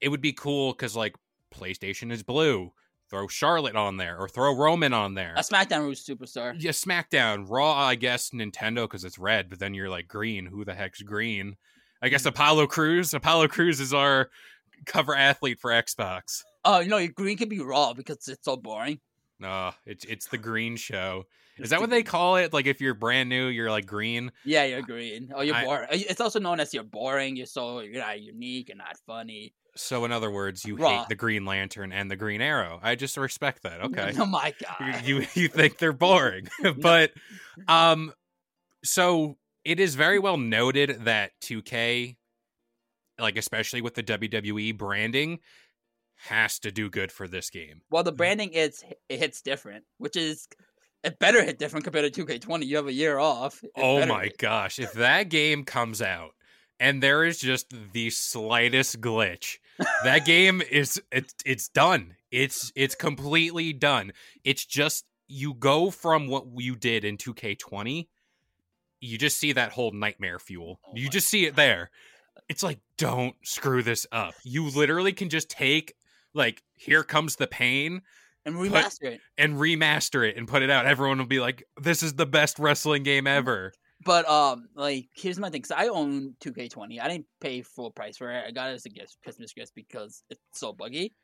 it 0.00 0.08
would 0.08 0.20
be 0.20 0.32
cool 0.32 0.72
because 0.72 0.96
like 0.96 1.16
PlayStation 1.54 2.12
is 2.12 2.22
blue. 2.22 2.72
Throw 3.08 3.28
Charlotte 3.28 3.76
on 3.76 3.98
there 3.98 4.18
or 4.18 4.28
throw 4.28 4.56
Roman 4.56 4.92
on 4.92 5.14
there. 5.14 5.34
a 5.36 5.40
SmackDown 5.40 5.82
Roots 5.82 6.08
superstar. 6.08 6.56
Yeah, 6.58 6.72
SmackDown, 6.72 7.48
Raw, 7.48 7.72
I 7.72 7.94
guess 7.94 8.30
Nintendo 8.30 8.82
because 8.82 9.04
it's 9.04 9.18
red, 9.18 9.48
but 9.48 9.60
then 9.60 9.74
you're 9.74 9.88
like 9.88 10.08
green. 10.08 10.46
Who 10.46 10.64
the 10.64 10.74
heck's 10.74 11.02
green? 11.02 11.56
I 12.02 12.08
guess 12.08 12.22
hmm. 12.22 12.28
Apollo 12.28 12.66
Crews. 12.66 13.14
Apollo 13.14 13.48
Crews 13.48 13.80
is 13.80 13.94
our 13.94 14.28
cover 14.86 15.14
athlete 15.14 15.60
for 15.60 15.70
Xbox. 15.70 16.42
Oh, 16.64 16.80
you 16.80 16.88
know, 16.88 17.06
green 17.06 17.36
can 17.36 17.48
be 17.48 17.60
raw 17.60 17.92
because 17.92 18.26
it's 18.26 18.44
so 18.44 18.56
boring. 18.56 18.98
No, 19.38 19.72
it's 19.84 20.04
it's 20.04 20.26
the 20.28 20.38
green 20.38 20.76
show. 20.76 21.24
Is 21.58 21.70
that 21.70 21.80
what 21.80 21.90
they 21.90 22.02
call 22.14 22.36
it? 22.36 22.52
Like 22.52 22.66
if 22.66 22.80
you're 22.80 22.94
brand 22.94 23.28
new, 23.28 23.46
you're 23.48 23.70
like 23.70 23.86
green. 23.86 24.32
Yeah, 24.44 24.64
you're 24.64 24.82
green. 24.82 25.30
Oh, 25.34 25.42
you're 25.42 25.62
boring. 25.62 25.88
It's 25.90 26.20
also 26.20 26.38
known 26.40 26.60
as 26.60 26.72
you're 26.72 26.84
boring. 26.84 27.36
You're 27.36 27.46
so 27.46 27.80
you're 27.80 28.02
not 28.02 28.20
unique. 28.20 28.68
You're 28.68 28.78
not 28.78 28.96
funny. 29.06 29.52
So 29.76 30.06
in 30.06 30.12
other 30.12 30.30
words, 30.30 30.64
you 30.64 30.76
Raw. 30.76 31.00
hate 31.00 31.08
the 31.08 31.14
Green 31.14 31.44
Lantern 31.44 31.92
and 31.92 32.10
the 32.10 32.16
Green 32.16 32.40
Arrow. 32.40 32.80
I 32.82 32.94
just 32.94 33.16
respect 33.18 33.62
that. 33.64 33.80
Okay. 33.84 34.12
Oh 34.18 34.24
my 34.24 34.54
god. 34.80 35.04
you 35.06 35.26
you 35.34 35.48
think 35.48 35.76
they're 35.78 35.92
boring 35.92 36.48
but 36.80 37.12
um 37.68 38.12
so 38.84 39.36
it 39.64 39.78
is 39.80 39.94
very 39.94 40.18
well 40.18 40.36
noted 40.38 41.04
that 41.04 41.32
2k 41.42 42.16
like 43.18 43.36
especially 43.36 43.80
with 43.82 43.94
the 43.94 44.02
wwe 44.02 44.76
branding 44.76 45.40
has 46.26 46.58
to 46.60 46.70
do 46.70 46.90
good 46.90 47.10
for 47.10 47.28
this 47.28 47.50
game. 47.50 47.82
Well, 47.90 48.02
the 48.02 48.12
mm. 48.12 48.16
branding 48.16 48.50
is 48.50 48.84
it 49.08 49.18
hits 49.18 49.42
different, 49.42 49.84
which 49.98 50.16
is 50.16 50.48
it 51.04 51.18
better 51.18 51.42
hit 51.42 51.58
different 51.58 51.84
compared 51.84 52.12
to 52.12 52.24
2K20. 52.24 52.66
You 52.66 52.76
have 52.76 52.86
a 52.86 52.92
year 52.92 53.18
off. 53.18 53.62
It 53.62 53.70
oh 53.76 54.04
my 54.06 54.24
hit. 54.24 54.38
gosh 54.38 54.78
if 54.78 54.92
that 54.94 55.28
game 55.28 55.64
comes 55.64 56.02
out 56.02 56.30
and 56.80 57.02
there 57.02 57.24
is 57.24 57.38
just 57.38 57.72
the 57.92 58.10
slightest 58.10 59.00
glitch 59.00 59.58
that 60.04 60.20
game 60.26 60.62
is 60.70 61.00
it's 61.12 61.34
it's 61.44 61.68
done. 61.68 62.16
It's 62.30 62.72
it's 62.74 62.94
completely 62.94 63.72
done. 63.72 64.12
It's 64.44 64.64
just 64.64 65.04
you 65.28 65.54
go 65.54 65.90
from 65.90 66.28
what 66.28 66.44
you 66.56 66.76
did 66.76 67.04
in 67.04 67.16
2k20 67.16 68.06
you 69.00 69.18
just 69.18 69.38
see 69.38 69.52
that 69.52 69.72
whole 69.72 69.92
nightmare 69.92 70.38
fuel. 70.38 70.80
Oh 70.86 70.92
you 70.94 71.08
just 71.08 71.28
see 71.28 71.46
it 71.46 71.56
there. 71.56 71.90
It's 72.48 72.62
like 72.62 72.78
don't 72.98 73.34
screw 73.42 73.82
this 73.82 74.06
up. 74.12 74.34
You 74.44 74.68
literally 74.70 75.12
can 75.12 75.28
just 75.28 75.48
take 75.48 75.94
like 76.36 76.62
here 76.74 77.02
comes 77.02 77.36
the 77.36 77.46
pain 77.46 78.02
and 78.44 78.54
remaster 78.56 79.12
it. 79.14 79.20
and 79.36 79.54
remaster 79.54 80.28
it 80.28 80.36
and 80.36 80.46
put 80.46 80.62
it 80.62 80.70
out 80.70 80.86
everyone 80.86 81.18
will 81.18 81.26
be 81.26 81.40
like 81.40 81.64
this 81.80 82.02
is 82.02 82.14
the 82.14 82.26
best 82.26 82.58
wrestling 82.58 83.02
game 83.02 83.26
ever 83.26 83.72
But 84.04 84.28
um, 84.28 84.68
like 84.74 85.08
here's 85.14 85.38
my 85.38 85.50
thing. 85.50 85.64
So 85.64 85.74
I 85.74 85.88
own 85.88 86.34
2K20. 86.40 87.00
I 87.00 87.08
didn't 87.08 87.26
pay 87.40 87.62
full 87.62 87.90
price 87.90 88.18
for 88.18 88.30
it. 88.30 88.44
I 88.46 88.50
got 88.50 88.70
it 88.70 88.74
as 88.74 88.84
a 88.84 88.90
gift, 88.90 89.16
Christmas 89.24 89.52
gift 89.52 89.72
because 89.74 90.22
it's 90.28 90.40
so 90.52 90.72
buggy. 90.72 91.14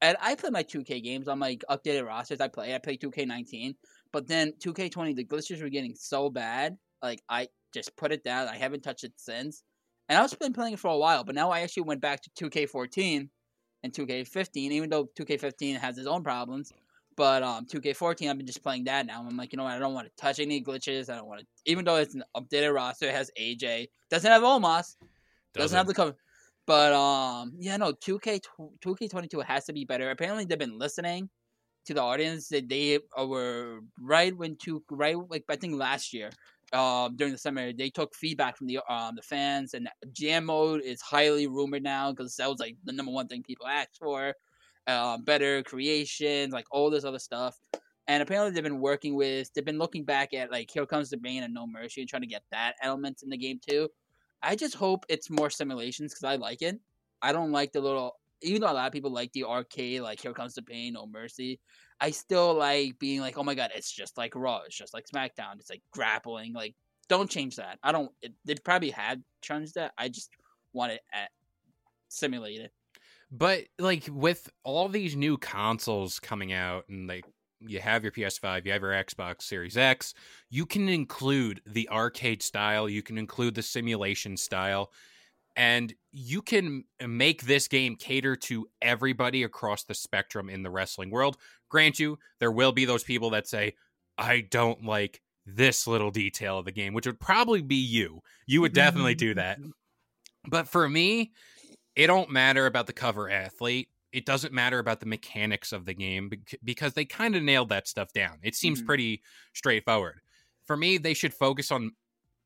And 0.00 0.16
I 0.20 0.34
play 0.34 0.50
my 0.50 0.64
2K 0.64 1.02
games 1.04 1.28
on 1.28 1.38
like 1.38 1.62
updated 1.70 2.06
rosters. 2.06 2.40
I 2.40 2.48
play. 2.48 2.74
I 2.74 2.78
play 2.78 2.96
2K19. 2.96 3.74
But 4.12 4.26
then 4.26 4.52
2K20, 4.64 5.14
the 5.14 5.24
glitches 5.24 5.62
were 5.62 5.68
getting 5.68 5.94
so 5.94 6.30
bad. 6.30 6.76
Like 7.02 7.20
I 7.28 7.48
just 7.74 7.96
put 7.96 8.12
it 8.12 8.24
down. 8.24 8.48
I 8.48 8.56
haven't 8.56 8.82
touched 8.82 9.04
it 9.04 9.12
since. 9.16 9.62
And 10.08 10.18
I 10.18 10.22
was 10.22 10.34
been 10.34 10.52
playing 10.54 10.72
it 10.72 10.80
for 10.80 10.88
a 10.90 10.96
while. 10.98 11.24
But 11.24 11.34
now 11.34 11.50
I 11.50 11.60
actually 11.60 11.84
went 11.84 12.00
back 12.00 12.22
to 12.22 12.50
2K14 12.50 13.28
and 13.82 13.92
2K15, 13.92 14.56
even 14.56 14.90
though 14.90 15.06
2K15 15.18 15.78
has 15.78 15.98
its 15.98 16.06
own 16.06 16.22
problems. 16.22 16.72
But 17.16 17.42
um, 17.42 17.66
2K14, 17.66 18.30
I've 18.30 18.38
been 18.38 18.46
just 18.46 18.62
playing 18.62 18.84
that 18.84 19.06
now. 19.06 19.24
I'm 19.26 19.36
like, 19.36 19.52
you 19.52 19.56
know 19.56 19.64
what? 19.64 19.74
I 19.74 19.78
don't 19.78 19.94
want 19.94 20.06
to 20.06 20.12
touch 20.16 20.40
any 20.40 20.62
glitches. 20.62 21.10
I 21.10 21.16
don't 21.16 21.26
want 21.26 21.40
to, 21.40 21.46
even 21.66 21.84
though 21.84 21.96
it's 21.96 22.14
an 22.14 22.24
updated 22.36 22.74
roster, 22.74 23.06
it 23.06 23.14
has 23.14 23.30
AJ, 23.38 23.88
doesn't 24.10 24.30
have 24.30 24.42
Omos, 24.42 24.96
doesn't, 25.54 25.76
have 25.76 25.86
the 25.86 25.94
cover. 25.94 26.16
But 26.66 26.92
um, 26.92 27.52
yeah, 27.58 27.76
no, 27.76 27.92
2K 27.92 28.40
2K22 28.84 29.44
has 29.44 29.66
to 29.66 29.72
be 29.72 29.84
better. 29.84 30.10
Apparently, 30.10 30.44
they've 30.44 30.58
been 30.58 30.78
listening 30.78 31.28
to 31.86 31.94
the 31.94 32.00
audience. 32.00 32.48
That 32.48 32.68
they 32.68 33.00
were 33.18 33.80
right 34.00 34.36
when 34.36 34.56
two 34.56 34.82
right 34.90 35.16
like 35.28 35.44
I 35.48 35.56
think 35.56 35.74
last 35.74 36.14
year, 36.14 36.30
um, 36.72 37.16
during 37.16 37.32
the 37.32 37.38
summer, 37.38 37.72
they 37.72 37.90
took 37.90 38.14
feedback 38.14 38.56
from 38.56 38.66
the 38.66 38.80
um 38.88 39.14
the 39.16 39.22
fans, 39.22 39.74
and 39.74 39.88
GM 40.12 40.44
mode 40.44 40.82
is 40.82 41.00
highly 41.00 41.46
rumored 41.46 41.82
now 41.82 42.10
because 42.12 42.36
that 42.36 42.48
was 42.48 42.60
like 42.60 42.76
the 42.84 42.92
number 42.92 43.12
one 43.12 43.28
thing 43.28 43.42
people 43.42 43.66
asked 43.66 43.98
for. 43.98 44.34
Um, 44.86 45.22
better 45.22 45.62
creations, 45.62 46.52
like 46.52 46.66
all 46.72 46.90
this 46.90 47.04
other 47.04 47.20
stuff. 47.20 47.56
And 48.08 48.22
apparently, 48.22 48.52
they've 48.52 48.64
been 48.64 48.80
working 48.80 49.14
with, 49.14 49.52
they've 49.54 49.64
been 49.64 49.78
looking 49.78 50.04
back 50.04 50.34
at 50.34 50.50
like 50.50 50.70
Here 50.72 50.86
Comes 50.86 51.10
the 51.10 51.18
Pain 51.18 51.44
and 51.44 51.54
No 51.54 51.66
Mercy 51.66 52.00
and 52.00 52.10
trying 52.10 52.22
to 52.22 52.28
get 52.28 52.42
that 52.50 52.74
element 52.82 53.22
in 53.22 53.30
the 53.30 53.36
game 53.36 53.60
too. 53.66 53.88
I 54.42 54.56
just 54.56 54.74
hope 54.74 55.04
it's 55.08 55.30
more 55.30 55.50
simulations 55.50 56.12
because 56.12 56.24
I 56.24 56.34
like 56.34 56.62
it. 56.62 56.80
I 57.22 57.32
don't 57.32 57.52
like 57.52 57.72
the 57.72 57.80
little, 57.80 58.16
even 58.42 58.60
though 58.60 58.70
a 58.70 58.74
lot 58.74 58.86
of 58.86 58.92
people 58.92 59.12
like 59.12 59.32
the 59.32 59.44
arcade, 59.44 60.02
like 60.02 60.20
Here 60.20 60.32
Comes 60.32 60.54
the 60.54 60.62
Pain, 60.62 60.94
No 60.94 61.06
Mercy. 61.06 61.60
I 62.00 62.10
still 62.10 62.54
like 62.54 62.98
being 62.98 63.20
like, 63.20 63.38
oh 63.38 63.44
my 63.44 63.54
god, 63.54 63.70
it's 63.74 63.92
just 63.92 64.18
like 64.18 64.34
Raw, 64.34 64.62
it's 64.66 64.76
just 64.76 64.94
like 64.94 65.06
SmackDown, 65.06 65.58
it's 65.58 65.70
like 65.70 65.82
grappling. 65.92 66.52
Like, 66.52 66.74
don't 67.08 67.30
change 67.30 67.56
that. 67.56 67.78
I 67.82 67.92
don't. 67.92 68.10
It, 68.22 68.32
they 68.44 68.54
probably 68.56 68.90
had 68.90 69.22
changed 69.40 69.74
that. 69.74 69.92
I 69.98 70.08
just 70.08 70.30
want 70.72 70.92
it 70.92 71.00
at 71.12 71.30
simulated. 72.08 72.70
But 73.30 73.64
like 73.78 74.08
with 74.10 74.50
all 74.62 74.88
these 74.88 75.16
new 75.16 75.38
consoles 75.38 76.20
coming 76.20 76.52
out 76.52 76.84
and 76.88 77.08
like 77.08 77.24
you 77.60 77.80
have 77.80 78.02
your 78.02 78.12
PS5, 78.12 78.66
you 78.66 78.72
have 78.72 78.82
your 78.82 78.92
Xbox 78.92 79.42
Series 79.42 79.76
X, 79.76 80.14
you 80.50 80.66
can 80.66 80.88
include 80.88 81.60
the 81.66 81.88
arcade 81.88 82.42
style, 82.42 82.88
you 82.88 83.02
can 83.02 83.16
include 83.16 83.54
the 83.54 83.62
simulation 83.62 84.36
style, 84.36 84.90
and 85.56 85.92
you 86.12 86.42
can 86.42 86.84
make 87.06 87.42
this 87.42 87.68
game 87.68 87.96
cater 87.96 88.36
to 88.36 88.66
everybody 88.80 89.42
across 89.42 89.84
the 89.84 89.94
spectrum 89.94 90.48
in 90.50 90.62
the 90.62 90.70
wrestling 90.70 91.10
world. 91.10 91.36
Grant 91.68 91.98
you, 91.98 92.18
there 92.38 92.52
will 92.52 92.72
be 92.72 92.84
those 92.84 93.04
people 93.04 93.30
that 93.30 93.46
say, 93.48 93.74
I 94.18 94.42
don't 94.42 94.84
like 94.84 95.22
this 95.46 95.86
little 95.86 96.10
detail 96.10 96.58
of 96.58 96.64
the 96.64 96.72
game, 96.72 96.94
which 96.94 97.06
would 97.06 97.18
probably 97.20 97.62
be 97.62 97.76
you. 97.76 98.20
You 98.46 98.60
would 98.60 98.72
definitely 98.74 99.14
do 99.14 99.34
that. 99.34 99.58
But 100.48 100.68
for 100.68 100.88
me, 100.88 101.32
it 101.94 102.08
don't 102.08 102.30
matter 102.30 102.66
about 102.66 102.88
the 102.88 102.92
cover 102.92 103.30
athlete. 103.30 103.88
It 104.12 104.26
doesn't 104.26 104.52
matter 104.52 104.78
about 104.80 105.00
the 105.00 105.06
mechanics 105.06 105.72
of 105.72 105.84
the 105.84 105.94
game 105.94 106.30
because 106.64 106.94
they 106.94 107.04
kind 107.04 107.36
of 107.36 107.42
nailed 107.42 107.68
that 107.68 107.86
stuff 107.88 108.12
down. 108.12 108.38
It 108.42 108.54
seems 108.56 108.82
Mhm. 108.82 108.86
pretty 108.86 109.22
straightforward. 109.54 110.20
For 110.66 110.76
me, 110.76 110.98
they 110.98 111.14
should 111.14 111.32
focus 111.32 111.70
on 111.70 111.92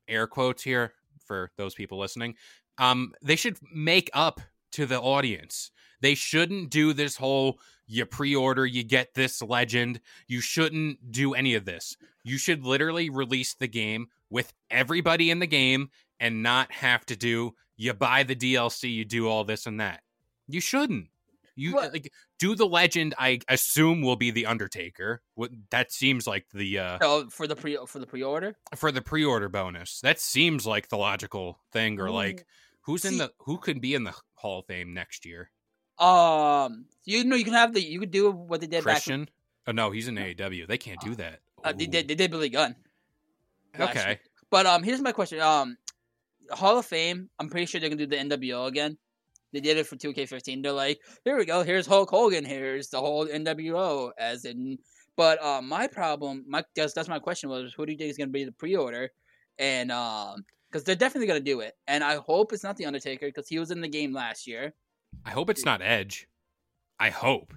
air 0.07 0.27
quotes 0.27 0.63
here 0.63 0.93
for 1.25 1.51
those 1.57 1.73
people 1.73 1.97
listening. 1.97 2.35
Um, 2.77 3.13
they 3.21 3.35
should 3.35 3.57
make 3.73 4.09
up 4.13 4.41
to 4.73 4.85
the 4.85 4.99
audience. 4.99 5.71
They 6.01 6.15
shouldn't 6.15 6.69
do 6.69 6.93
this 6.93 7.15
whole 7.17 7.59
you 7.87 8.05
pre-order, 8.05 8.65
you 8.65 8.83
get 8.83 9.13
this 9.13 9.41
legend. 9.41 10.01
You 10.27 10.41
shouldn't 10.41 11.11
do 11.11 11.33
any 11.33 11.55
of 11.55 11.63
this. 11.65 11.95
You 12.23 12.37
should 12.37 12.65
literally 12.65 13.09
release 13.09 13.53
the 13.53 13.67
game 13.67 14.07
with 14.29 14.53
everybody 14.69 15.31
in 15.31 15.39
the 15.39 15.47
game 15.47 15.89
and 16.19 16.43
not 16.43 16.71
have 16.71 17.05
to 17.05 17.15
do 17.15 17.53
you 17.77 17.93
buy 17.93 18.23
the 18.23 18.35
DLC, 18.35 18.91
you 18.91 19.05
do 19.05 19.29
all 19.29 19.43
this 19.43 19.67
and 19.67 19.79
that. 19.79 20.01
You 20.47 20.59
shouldn't. 20.59 21.07
You 21.55 21.73
What? 21.75 21.93
like 21.93 22.11
do 22.39 22.55
the 22.55 22.65
legend. 22.67 23.15
I 23.17 23.39
assume 23.47 24.01
will 24.01 24.15
be 24.15 24.31
the 24.31 24.45
Undertaker. 24.47 25.21
What 25.35 25.51
that 25.71 25.91
seems 25.91 26.27
like 26.27 26.47
the 26.53 26.79
uh 26.79 26.97
Oh, 27.01 27.29
for 27.29 27.47
the 27.47 27.55
pre 27.55 27.77
for 27.87 27.99
the 27.99 28.05
pre 28.05 28.23
order. 28.23 28.55
for 28.75 28.91
the 28.91 29.01
pre-order 29.01 29.49
bonus. 29.49 30.01
That 30.01 30.19
seems 30.19 30.65
like 30.67 30.89
the 30.89 30.97
logical 30.97 31.59
thing. 31.71 31.99
Or 31.99 32.07
Ooh. 32.07 32.11
like 32.11 32.45
who's 32.87 33.05
in 33.05 33.17
the 33.17 33.31
who 33.39 33.57
could 33.57 33.79
be 33.79 33.93
in 33.93 34.03
the 34.03 34.13
Hall 34.33 34.59
of 34.59 34.65
Fame 34.65 34.93
next 34.93 35.25
year? 35.25 35.51
Um, 35.99 36.85
you 37.05 37.23
know, 37.23 37.35
you 37.35 37.43
can 37.43 37.53
have 37.53 37.73
the 37.73 37.81
you 37.81 37.99
could 37.99 38.11
do 38.11 38.31
what 38.31 38.61
they 38.61 38.67
did 38.67 38.83
back. 38.83 38.95
Christian? 38.95 39.29
Oh 39.67 39.73
no, 39.73 39.91
he's 39.91 40.07
in 40.07 40.15
AEW. 40.15 40.67
They 40.67 40.77
can't 40.77 40.99
do 41.01 41.13
that. 41.15 41.41
Uh, 41.63 41.73
they 41.73 41.85
did 41.85 42.07
they 42.07 42.15
did 42.15 42.31
Billy 42.31 42.49
Gunn. 42.49 42.75
year. 43.77 43.87
Okay. 43.87 44.19
But 44.49 44.65
um, 44.65 44.81
here's 44.81 45.01
my 45.01 45.11
question. 45.11 45.41
Um, 45.41 45.77
Hall 46.51 46.79
of 46.79 46.85
Fame. 46.85 47.29
I'm 47.39 47.49
pretty 47.49 47.65
sure 47.65 47.81
they're 47.81 47.89
gonna 47.89 48.05
do 48.05 48.07
the 48.07 48.35
NWO 48.37 48.67
again. 48.67 48.97
They 49.53 49.59
did 49.59 49.77
it 49.77 49.87
for 49.87 49.95
2K15. 49.95 50.61
They're 50.61 50.71
like, 50.71 50.99
here 51.23 51.37
we 51.37 51.45
go. 51.45 51.63
Here's 51.63 51.87
Hulk 51.87 52.09
Hogan. 52.09 52.43
Here's 52.45 52.89
the 52.89 52.99
whole 52.99 53.25
NWO. 53.27 54.11
As 54.17 54.45
in, 54.45 54.77
but 55.15 55.43
um, 55.43 55.67
my 55.67 55.87
problem, 55.87 56.45
my 56.47 56.63
that's, 56.75 56.93
that's 56.93 57.09
my 57.09 57.19
question 57.19 57.49
was, 57.49 57.73
who 57.73 57.85
do 57.85 57.91
you 57.91 57.97
think 57.97 58.11
is 58.11 58.17
gonna 58.17 58.29
be 58.29 58.45
the 58.45 58.51
pre-order? 58.51 59.09
And 59.57 59.91
um, 59.91 60.45
because 60.71 60.83
they're 60.83 60.95
definitely 60.95 61.27
gonna 61.27 61.39
do 61.39 61.59
it. 61.61 61.75
And 61.87 62.03
I 62.03 62.15
hope 62.17 62.53
it's 62.53 62.63
not 62.63 62.77
the 62.77 62.85
Undertaker 62.85 63.27
because 63.27 63.47
he 63.47 63.59
was 63.59 63.71
in 63.71 63.81
the 63.81 63.87
game 63.87 64.13
last 64.13 64.47
year. 64.47 64.73
I 65.25 65.31
hope 65.31 65.49
it's 65.49 65.65
not 65.65 65.81
Edge. 65.81 66.27
I 66.99 67.09
hope. 67.09 67.53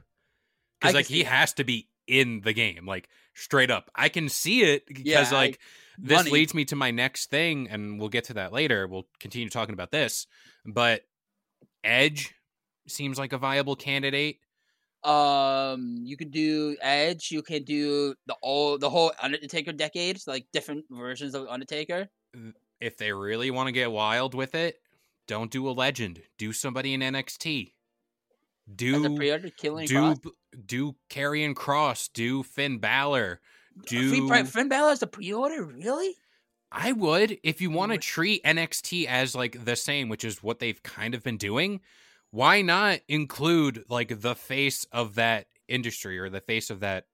Because 0.80 0.94
like 0.94 1.06
he 1.06 1.22
that. 1.22 1.28
has 1.30 1.52
to 1.54 1.64
be 1.64 1.88
in 2.06 2.40
the 2.42 2.52
game, 2.52 2.86
like 2.86 3.08
straight 3.34 3.70
up. 3.70 3.90
I 3.94 4.08
can 4.08 4.28
see 4.28 4.62
it 4.62 4.86
because 4.86 5.04
Yeah, 5.04 5.26
I- 5.28 5.32
like 5.32 5.58
this 5.98 6.16
money. 6.16 6.30
leads 6.30 6.54
me 6.54 6.64
to 6.66 6.76
my 6.76 6.90
next 6.90 7.28
thing, 7.30 7.68
and 7.68 7.98
we'll 8.00 8.08
get 8.08 8.24
to 8.24 8.34
that 8.34 8.52
later. 8.52 8.86
We'll 8.88 9.06
continue 9.18 9.50
talking 9.50 9.74
about 9.74 9.90
this, 9.90 10.26
but 10.64 11.02
Edge 11.84 12.34
seems 12.88 13.18
like 13.18 13.32
a 13.34 13.38
viable 13.38 13.76
candidate. 13.76 14.38
Um, 15.04 16.00
you 16.04 16.16
could 16.16 16.30
do 16.30 16.76
Edge. 16.80 17.30
You 17.30 17.42
can 17.42 17.62
do 17.64 18.14
the 18.26 18.34
all 18.42 18.78
the 18.78 18.90
whole 18.90 19.12
Undertaker 19.22 19.72
decades, 19.72 20.26
like 20.26 20.46
different 20.52 20.84
versions 20.90 21.34
of 21.34 21.46
Undertaker. 21.48 22.08
If 22.80 22.96
they 22.96 23.12
really 23.12 23.50
want 23.50 23.68
to 23.68 23.72
get 23.72 23.92
wild 23.92 24.34
with 24.34 24.54
it, 24.54 24.80
don't 25.28 25.50
do 25.50 25.68
a 25.68 25.70
legend. 25.70 26.22
Do 26.38 26.52
somebody 26.52 26.94
in 26.94 27.00
NXT. 27.00 27.72
Do 28.74 29.16
pre-order, 29.16 29.50
killing 29.50 29.86
do 29.86 30.16
do 30.66 30.94
Karrion 31.08 31.54
Kross. 31.54 32.08
Do 32.12 32.42
Finn 32.42 32.78
Balor. 32.78 33.40
Do 33.86 34.28
Finn 34.44 34.68
Balor's 34.68 35.02
a 35.02 35.06
pre-order, 35.06 35.64
really? 35.64 36.14
I 36.72 36.92
would 36.92 37.38
if 37.42 37.60
you 37.60 37.70
want 37.70 37.92
to 37.92 37.98
treat 37.98 38.44
NXT 38.44 39.06
as 39.06 39.34
like 39.34 39.64
the 39.64 39.76
same, 39.76 40.08
which 40.08 40.24
is 40.24 40.42
what 40.42 40.60
they've 40.60 40.82
kind 40.82 41.14
of 41.14 41.22
been 41.22 41.36
doing. 41.36 41.80
Why 42.30 42.62
not 42.62 43.00
include 43.08 43.84
like 43.88 44.20
the 44.20 44.36
face 44.36 44.86
of 44.92 45.16
that 45.16 45.46
industry 45.66 46.18
or 46.18 46.30
the 46.30 46.40
face 46.40 46.70
of 46.70 46.80
that 46.80 47.06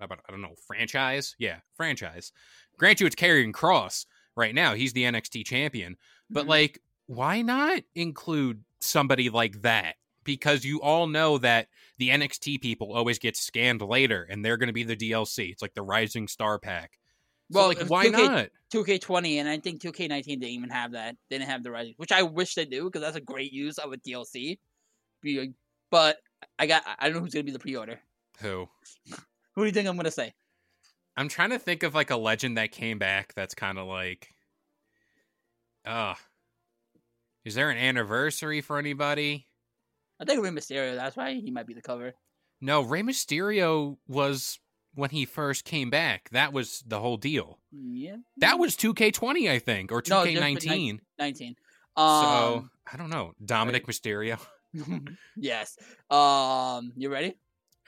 I 0.00 0.06
don't 0.06 0.42
know 0.42 0.54
franchise? 0.66 1.34
Yeah, 1.38 1.56
franchise. 1.74 2.32
Grant 2.78 3.00
you, 3.00 3.06
it's 3.06 3.16
Karrion 3.16 3.52
Kross 3.52 4.06
right 4.38 4.54
now. 4.54 4.74
He's 4.74 4.92
the 4.94 5.04
NXT 5.04 5.44
champion, 5.44 5.96
but 6.30 6.46
Mhm. 6.46 6.48
like, 6.48 6.82
why 7.06 7.42
not 7.42 7.82
include 7.94 8.64
somebody 8.80 9.28
like 9.28 9.62
that? 9.62 9.96
Because 10.24 10.64
you 10.64 10.80
all 10.80 11.06
know 11.06 11.38
that 11.38 11.68
the 11.96 12.10
NXT 12.10 12.58
people 12.58 12.92
always 12.92 13.18
get 13.18 13.36
scanned 13.36 13.80
later, 13.82 14.22
and 14.30 14.44
they're 14.44 14.56
going 14.56 14.68
to 14.68 14.72
be 14.74 14.84
the 14.84 14.96
DLC. 14.96 15.50
It's 15.50 15.62
like 15.62 15.74
the 15.74 15.82
Rising 15.82 16.28
Star 16.28 16.58
Pack. 16.58 16.98
So, 17.50 17.60
Well, 17.60 17.68
like, 17.68 17.80
why 17.88 18.06
2K 18.06 18.12
not? 18.12 18.50
2K20 18.70 19.38
and 19.38 19.48
I 19.48 19.58
think 19.58 19.80
2K19 19.80 20.24
didn't 20.40 20.44
even 20.44 20.68
have 20.68 20.92
that. 20.92 21.16
They 21.30 21.38
didn't 21.38 21.50
have 21.50 21.62
the 21.62 21.70
rising, 21.70 21.94
which 21.96 22.12
I 22.12 22.22
wish 22.22 22.54
they 22.54 22.66
do 22.66 22.84
because 22.84 23.00
that's 23.00 23.16
a 23.16 23.22
great 23.22 23.52
use 23.52 23.78
of 23.78 23.92
a 23.92 23.96
DLC. 23.96 24.58
But 25.90 26.18
I 26.58 26.66
got 26.66 26.82
I 26.98 27.06
don't 27.06 27.14
know 27.14 27.20
who's 27.20 27.32
gonna 27.32 27.44
be 27.44 27.52
the 27.52 27.58
pre-order. 27.58 27.98
Who? 28.40 28.68
Who 29.54 29.62
do 29.62 29.66
you 29.66 29.72
think 29.72 29.88
I'm 29.88 29.96
gonna 29.96 30.10
say? 30.10 30.34
I'm 31.18 31.28
trying 31.28 31.50
to 31.50 31.58
think 31.58 31.82
of 31.82 31.96
like 31.96 32.10
a 32.10 32.16
legend 32.16 32.58
that 32.58 32.70
came 32.70 32.96
back 32.98 33.34
that's 33.34 33.52
kind 33.52 33.76
of 33.76 33.88
like 33.88 34.28
uh 35.84 36.14
Is 37.44 37.56
there 37.56 37.70
an 37.70 37.76
anniversary 37.76 38.60
for 38.60 38.78
anybody? 38.78 39.48
I 40.20 40.24
think 40.24 40.40
Rey 40.42 40.50
Mysterio. 40.50 40.94
That's 40.94 41.16
why 41.16 41.34
he 41.34 41.50
might 41.50 41.66
be 41.66 41.74
the 41.74 41.82
cover. 41.82 42.14
No, 42.60 42.82
Rey 42.82 43.02
Mysterio 43.02 43.96
was 44.06 44.60
when 44.94 45.10
he 45.10 45.24
first 45.24 45.64
came 45.64 45.90
back. 45.90 46.28
That 46.30 46.52
was 46.52 46.84
the 46.86 47.00
whole 47.00 47.16
deal. 47.16 47.58
Yeah, 47.72 48.16
That 48.36 48.60
was 48.60 48.76
2K20, 48.76 49.50
I 49.50 49.58
think, 49.58 49.92
or 49.92 49.96
No, 49.96 50.24
just 50.24 50.24
for 50.24 50.28
2K19. 50.28 51.00
19. 51.18 51.56
so, 51.96 52.02
Um, 52.02 52.70
I 52.92 52.96
don't 52.96 53.10
know. 53.10 53.32
Dominik 53.44 53.86
Mysterio. 53.86 54.40
yes. 55.36 55.76
Um, 56.10 56.92
you 56.96 57.10
ready? 57.10 57.36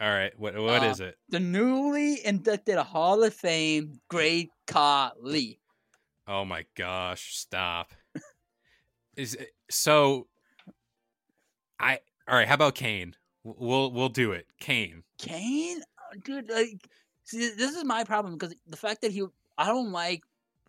All 0.00 0.08
right, 0.08 0.32
what 0.38 0.54
what 0.54 0.82
Uh, 0.82 0.86
is 0.86 1.00
it? 1.00 1.16
The 1.28 1.40
newly 1.40 2.24
inducted 2.24 2.78
Hall 2.78 3.22
of 3.22 3.34
Fame 3.34 4.00
Great 4.08 4.50
Khali. 4.66 5.60
Oh 6.26 6.44
my 6.44 6.64
gosh, 6.74 7.36
stop. 7.36 7.92
is 9.16 9.34
it, 9.34 9.50
so 9.70 10.26
I 11.78 11.98
All 12.28 12.36
right, 12.36 12.48
how 12.48 12.54
about 12.54 12.74
Kane? 12.74 13.14
We'll 13.44 13.90
we'll 13.92 14.08
do 14.08 14.32
it. 14.32 14.46
Kane. 14.58 15.02
Kane, 15.18 15.82
Uh, 15.82 16.16
dude, 16.24 16.48
like, 16.50 16.88
see, 17.24 17.50
this 17.50 17.74
is 17.76 17.84
my 17.84 18.04
problem 18.04 18.34
because 18.38 18.54
the 18.66 18.76
fact 18.76 19.02
that 19.02 19.12
he, 19.12 19.24
I 19.58 19.66
don't 19.66 19.92
like 19.92 20.22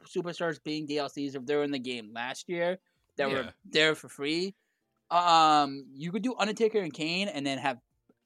superstars 0.05 0.61
being 0.61 0.88
DLCs 0.88 1.35
if 1.35 1.45
they're 1.45 1.63
in 1.63 1.71
the 1.71 1.79
game 1.79 2.11
last 2.13 2.50
year 2.50 2.79
that 3.17 3.29
Yeah. 3.29 3.35
were 3.35 3.53
there 3.63 3.95
for 3.95 4.09
free. 4.09 4.55
Um, 5.09 5.85
you 5.93 6.11
could 6.11 6.21
do 6.23 6.35
Undertaker 6.38 6.79
and 6.79 6.93
Kane, 6.93 7.27
and 7.27 7.45
then 7.45 7.57
have 7.59 7.77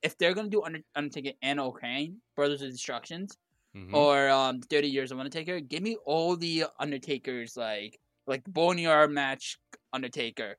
if 0.01 0.17
they're 0.17 0.33
gonna 0.33 0.49
do 0.49 0.63
Under- 0.63 0.81
Undertaker 0.95 1.35
and 1.41 1.59
O'Kane, 1.59 2.21
Brothers 2.35 2.61
of 2.61 2.71
Destructions, 2.71 3.37
Mhm. 3.75 3.93
or 3.93 4.29
um, 4.29 4.61
Thirty 4.61 4.87
Years 4.89 5.11
of 5.11 5.19
Undertaker, 5.19 5.59
give 5.59 5.83
me 5.83 5.95
all 6.05 6.35
the 6.37 6.65
Undertakers 6.79 7.57
like 7.57 7.99
like 8.27 8.43
Boneyard 8.45 9.11
match 9.11 9.57
Undertaker, 9.93 10.57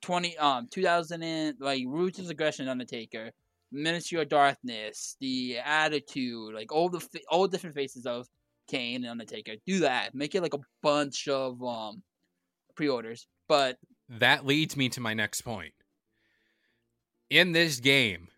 twenty 0.00 0.36
um 0.38 0.68
two 0.68 0.82
thousand 0.82 1.22
and 1.22 1.56
like 1.60 1.82
Ruthless 1.86 2.30
Aggression 2.30 2.68
Undertaker, 2.68 3.32
Ministry 3.70 4.20
of 4.20 4.28
Darkness, 4.28 5.16
the 5.20 5.58
Attitude, 5.58 6.54
like 6.54 6.72
all 6.72 6.88
the 6.88 7.00
fa- 7.00 7.20
all 7.28 7.46
different 7.48 7.74
faces 7.76 8.06
of 8.06 8.28
Kane 8.66 9.02
and 9.04 9.10
Undertaker. 9.10 9.56
Do 9.66 9.80
that. 9.80 10.14
Make 10.14 10.34
it 10.34 10.40
like 10.42 10.54
a 10.54 10.60
bunch 10.82 11.28
of 11.28 11.62
um 11.62 12.02
pre-orders. 12.74 13.26
But 13.46 13.78
that 14.08 14.46
leads 14.46 14.76
me 14.76 14.88
to 14.90 15.00
my 15.00 15.12
next 15.14 15.42
point. 15.42 15.74
In 17.30 17.52
this 17.52 17.80
game, 17.80 18.28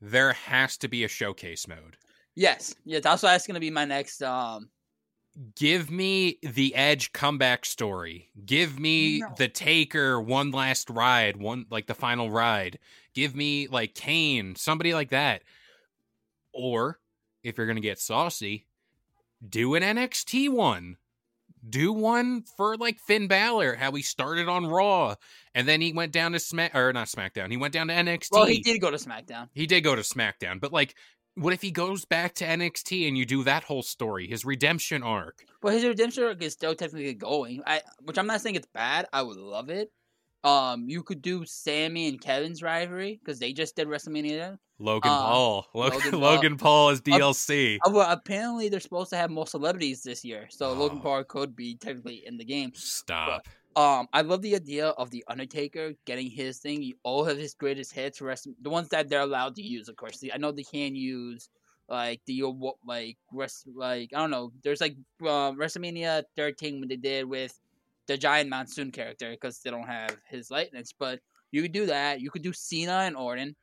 there 0.00 0.32
has 0.32 0.76
to 0.78 0.88
be 0.88 1.04
a 1.04 1.08
showcase 1.08 1.66
mode. 1.68 1.96
yes, 2.34 2.74
yeah, 2.84 3.00
that's 3.00 3.22
why 3.22 3.32
that's 3.32 3.46
gonna 3.46 3.60
be 3.60 3.70
my 3.70 3.84
next 3.84 4.22
um. 4.22 4.70
Give 5.54 5.90
me 5.92 6.38
the 6.42 6.74
Edge 6.74 7.12
comeback 7.12 7.64
story. 7.64 8.30
Give 8.44 8.78
me 8.80 9.20
No. 9.20 9.28
the 9.38 9.46
Taker 9.48 10.20
one 10.20 10.50
last 10.50 10.90
ride, 10.90 11.36
one 11.36 11.66
like 11.70 11.86
the 11.86 11.94
final 11.94 12.30
ride. 12.30 12.78
Give 13.14 13.36
me 13.36 13.68
like 13.68 13.94
Kane, 13.94 14.56
somebody 14.56 14.92
like 14.92 15.10
that. 15.10 15.42
Or 16.52 16.98
if 17.44 17.56
you're 17.56 17.66
gonna 17.68 17.80
get 17.80 18.00
saucy, 18.00 18.66
do 19.48 19.74
an 19.76 19.82
NXT 19.84 20.48
one. 20.50 20.96
Do 21.68 21.92
one 21.92 22.42
for 22.56 22.76
like 22.76 22.98
Finn 22.98 23.28
Balor, 23.28 23.74
how 23.74 23.92
he 23.92 24.02
started 24.02 24.48
on 24.48 24.66
Raw, 24.66 25.16
and 25.54 25.68
then 25.68 25.80
he 25.80 25.92
went 25.92 26.12
down 26.12 26.32
to 26.32 26.40
Smack 26.40 26.74
or 26.74 26.92
not 26.92 27.08
SmackDown. 27.08 27.50
He 27.50 27.56
went 27.56 27.74
down 27.74 27.88
to 27.88 27.94
NXT. 27.94 28.28
Well, 28.32 28.46
he 28.46 28.60
did 28.60 28.80
go 28.80 28.90
to 28.90 28.96
SmackDown. 28.96 29.48
He 29.52 29.66
did 29.66 29.82
go 29.82 29.94
to 29.94 30.02
SmackDown, 30.02 30.60
but 30.60 30.72
like, 30.72 30.94
what 31.34 31.52
if 31.52 31.62
he 31.62 31.70
goes 31.70 32.04
back 32.04 32.34
to 32.36 32.44
NXT 32.44 33.06
and 33.06 33.16
you 33.16 33.24
do 33.24 33.44
that 33.44 33.64
whole 33.64 33.82
story, 33.82 34.26
his 34.26 34.44
redemption 34.44 35.02
arc? 35.02 35.44
Well, 35.62 35.72
his 35.72 35.84
redemption 35.84 36.24
arc 36.24 36.42
is 36.42 36.52
still 36.52 36.74
technically 36.74 37.14
going. 37.14 37.62
I, 37.66 37.82
which 38.02 38.18
I'm 38.18 38.26
not 38.26 38.40
saying 38.40 38.56
it's 38.56 38.68
bad. 38.72 39.06
I 39.12 39.22
would 39.22 39.36
love 39.36 39.70
it. 39.70 39.90
Um, 40.42 40.88
you 40.88 41.02
could 41.02 41.20
do 41.20 41.44
Sami 41.44 42.08
and 42.08 42.20
Kevin's 42.20 42.62
rivalry 42.62 43.20
because 43.22 43.38
they 43.38 43.52
just 43.52 43.76
did 43.76 43.88
WrestleMania. 43.88 44.58
Logan 44.78 45.10
Uh, 45.10 45.18
Paul, 45.18 45.66
Logan, 45.74 45.98
Logan 45.98 46.10
Paul. 46.12 46.20
Logan 46.20 46.56
Paul 46.56 46.88
is 46.90 47.00
DLC. 47.02 47.76
Uh, 47.86 47.90
well, 47.92 48.10
apparently 48.10 48.68
they're 48.70 48.80
supposed 48.80 49.10
to 49.10 49.16
have 49.16 49.30
more 49.30 49.46
celebrities 49.46 50.02
this 50.02 50.24
year, 50.24 50.46
so 50.50 50.72
Logan 50.72 50.98
Oh. 50.98 51.02
Paul 51.02 51.24
could 51.24 51.54
be 51.54 51.76
technically 51.76 52.24
in 52.26 52.38
the 52.38 52.44
game. 52.44 52.72
Stop. 52.74 53.46
Um, 53.76 54.08
I 54.12 54.22
love 54.22 54.40
the 54.42 54.54
idea 54.56 54.88
of 54.88 55.10
the 55.10 55.22
Undertaker 55.28 55.92
getting 56.06 56.30
his 56.30 56.58
thing. 56.58 56.82
You- 56.82 56.96
All 57.04 57.28
of 57.28 57.36
his 57.36 57.54
greatest 57.54 57.92
hits, 57.92 58.20
rest 58.22 58.48
the 58.62 58.70
ones 58.70 58.88
that 58.88 59.08
they're 59.10 59.20
allowed 59.20 59.54
to 59.56 59.62
use, 59.62 59.88
of 59.88 59.96
course. 59.96 60.24
I 60.32 60.38
know 60.38 60.50
they 60.52 60.62
can 60.64 60.96
use 60.96 61.50
like 61.88 62.22
the 62.26 62.42
uh, 62.44 62.52
like 62.86 63.18
rest 63.32 63.66
like 63.74 64.10
I 64.14 64.18
don't 64.20 64.30
know. 64.30 64.52
There's 64.64 64.80
like 64.80 64.96
um, 65.22 65.58
WrestleMania 65.58 66.22
13 66.36 66.80
when 66.80 66.88
they 66.88 66.96
did 66.96 67.26
with 67.26 67.58
the 68.10 68.18
Giant 68.18 68.50
Monsoon 68.50 68.90
character 68.90 69.30
because 69.30 69.60
they 69.60 69.70
don't 69.70 69.86
have 69.86 70.16
his 70.28 70.50
likeness, 70.50 70.92
but 70.92 71.20
you 71.52 71.62
could 71.62 71.70
do 71.70 71.86
that. 71.86 72.20
You 72.20 72.28
could 72.28 72.42
do 72.42 72.52
Cena 72.52 73.04
and 73.06 73.16
Orton. 73.16 73.54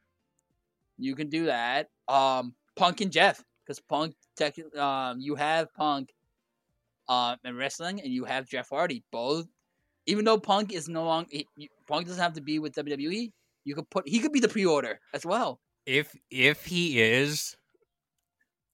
You 0.97 1.15
can 1.15 1.27
do 1.27 1.47
that. 1.47 1.89
Um, 2.07 2.55
Punk 2.77 3.01
and 3.01 3.11
Jeff 3.11 3.43
because 3.65 3.81
Punk, 3.81 4.15
tech, 4.37 4.55
um, 4.77 5.19
you 5.19 5.35
have 5.35 5.73
Punk, 5.73 6.13
um, 7.09 7.35
in 7.43 7.57
wrestling, 7.57 7.99
and 8.01 8.13
you 8.13 8.23
have 8.23 8.47
Jeff 8.47 8.69
Hardy. 8.69 9.03
Both, 9.11 9.47
even 10.05 10.23
though 10.23 10.37
Punk 10.37 10.71
is 10.71 10.87
no 10.87 11.03
longer 11.03 11.29
Punk 11.85 12.07
doesn't 12.07 12.23
have 12.23 12.33
to 12.33 12.41
be 12.41 12.59
with 12.59 12.73
WWE. 12.73 13.33
You 13.65 13.75
could 13.75 13.89
put 13.89 14.07
he 14.07 14.19
could 14.19 14.31
be 14.31 14.39
the 14.39 14.47
pre-order 14.47 15.01
as 15.13 15.25
well. 15.25 15.59
If 15.85 16.15
if 16.31 16.63
he 16.63 17.01
is, 17.01 17.57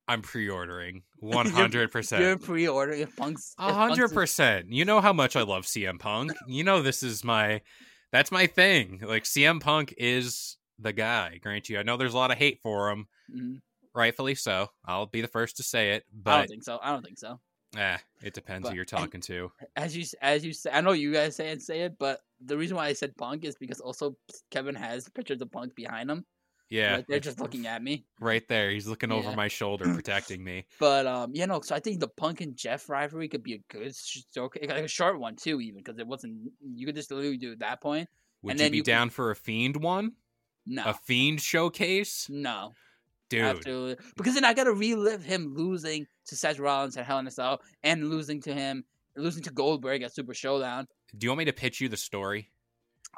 I'm 0.08 0.22
pre-ordering 0.22 1.04
100. 1.20 1.92
percent 1.92 2.22
You're 2.22 2.38
pre-ordering 2.38 3.02
if 3.02 3.16
Punk's 3.16 3.56
if 3.58 3.74
hundred 3.74 3.98
Punk's- 4.08 4.14
percent. 4.14 4.72
You 4.72 4.86
know 4.86 5.00
how 5.02 5.14
much 5.14 5.36
I 5.36 5.42
love 5.44 5.64
CM 5.66 6.00
Punk. 6.00 6.32
You 6.48 6.64
know 6.64 6.82
this 6.82 7.04
is 7.04 7.24
my 7.24 7.62
that's 8.12 8.32
my 8.32 8.48
thing. 8.48 9.02
Like 9.06 9.24
CM 9.24 9.60
Punk 9.62 9.94
is 9.98 10.58
the 10.80 10.94
guy. 10.94 11.40
Grant 11.42 11.70
you, 11.70 11.80
I 11.80 11.84
know 11.84 11.98
there's 11.98 12.14
a 12.14 12.18
lot 12.18 12.32
of 12.32 12.38
hate 12.38 12.60
for 12.62 12.90
him, 12.92 13.08
Mhm. 13.34 13.62
rightfully 13.96 14.36
so. 14.36 14.70
I'll 14.86 15.06
be 15.06 15.22
the 15.22 15.28
first 15.28 15.58
to 15.58 15.64
say 15.64 15.92
it, 15.92 16.04
but 16.14 16.32
I 16.32 16.38
don't 16.40 16.48
think 16.50 16.64
so. 16.64 16.80
I 16.82 16.92
don't 16.92 17.04
think 17.04 17.18
so. 17.18 17.40
eh, 17.78 17.98
it 18.24 18.34
depends 18.34 18.64
But- 18.64 18.70
who 18.72 18.76
you're 18.76 18.86
talking 18.86 19.22
to. 19.22 19.52
As 19.76 19.96
you 19.96 20.06
as 20.22 20.44
you 20.46 20.54
say, 20.54 20.70
I 20.72 20.82
know 20.82 20.92
you 20.92 21.14
guys 21.14 21.36
say 21.36 21.52
and 21.52 21.62
say 21.62 21.82
it, 21.82 21.98
but 21.98 22.20
the 22.46 22.58
reason 22.58 22.76
why 22.76 22.88
I 22.88 22.94
said 22.94 23.16
Punk 23.18 23.46
is 23.46 23.56
because 23.56 23.80
also 23.80 24.16
Kevin 24.52 24.76
has 24.76 25.08
pictures 25.10 25.42
of 25.42 25.52
Punk 25.52 25.74
behind 25.76 26.12
him. 26.12 26.26
Yeah, 26.74 26.96
like 26.98 27.08
they're 27.08 27.20
just 27.20 27.40
looking 27.40 27.68
at 27.68 27.84
me. 27.84 28.06
right 28.20 28.46
there. 28.48 28.72
He's 28.72 28.88
looking 28.88 29.12
over 29.12 29.36
my 29.36 29.48
shoulder, 29.48 29.86
protecting 29.94 30.44
me. 30.44 30.66
But 30.80 31.06
um, 31.06 31.32
you 31.36 31.46
know, 31.46 31.62
so 31.62 31.76
I 31.76 31.80
think 31.80 32.00
the 32.00 32.08
Punk 32.08 32.42
and 32.42 32.56
Jeff 32.58 32.90
rivalry 32.90 33.28
could 33.28 33.44
be 33.44 33.54
a 33.54 33.60
good, 33.72 33.94
like 34.36 34.70
a 34.70 34.88
short 34.88 35.20
one 35.20 35.36
too, 35.36 35.62
even 35.62 35.78
because 35.84 36.00
it 36.00 36.08
wasn't. 36.08 36.52
You 36.66 36.86
could 36.88 36.96
just 36.96 37.12
literally 37.12 37.38
do 37.38 37.50
it 37.50 37.54
at 37.54 37.60
that 37.60 37.82
point. 37.82 38.10
Would 38.42 38.52
And 38.52 38.60
you 38.60 38.64
then 38.66 38.72
be 38.72 38.78
you 38.78 38.84
down 38.84 39.10
for 39.12 39.30
a 39.32 39.36
fiend 39.36 39.78
one? 39.78 40.14
No, 40.66 40.84
A 40.86 40.94
fiend 40.94 41.42
showcase, 41.42 42.28
no, 42.30 42.72
dude. 43.30 43.42
absolutely, 43.44 44.04
because 44.16 44.34
then 44.34 44.46
I 44.46 44.54
got 44.54 44.64
to 44.64 44.74
relive 44.74 45.24
him 45.24 45.54
losing 45.56 46.08
to 46.28 46.36
Seth 46.36 46.58
Rollins 46.58 46.96
at 46.98 47.06
Hell 47.06 47.20
in 47.20 47.28
a 47.28 47.32
Cell 47.32 47.62
and 47.84 48.10
losing 48.10 48.42
to 48.44 48.54
him, 48.54 48.86
losing 49.18 49.44
to 49.44 49.52
Goldberg 49.52 50.02
at 50.04 50.16
Super 50.16 50.34
Showdown 50.34 50.88
Do 51.18 51.26
you 51.26 51.32
want 51.32 51.40
me 51.40 51.46
to 51.46 51.54
pitch 51.54 51.82
you 51.82 51.90
the 51.90 51.98
story? 51.98 52.50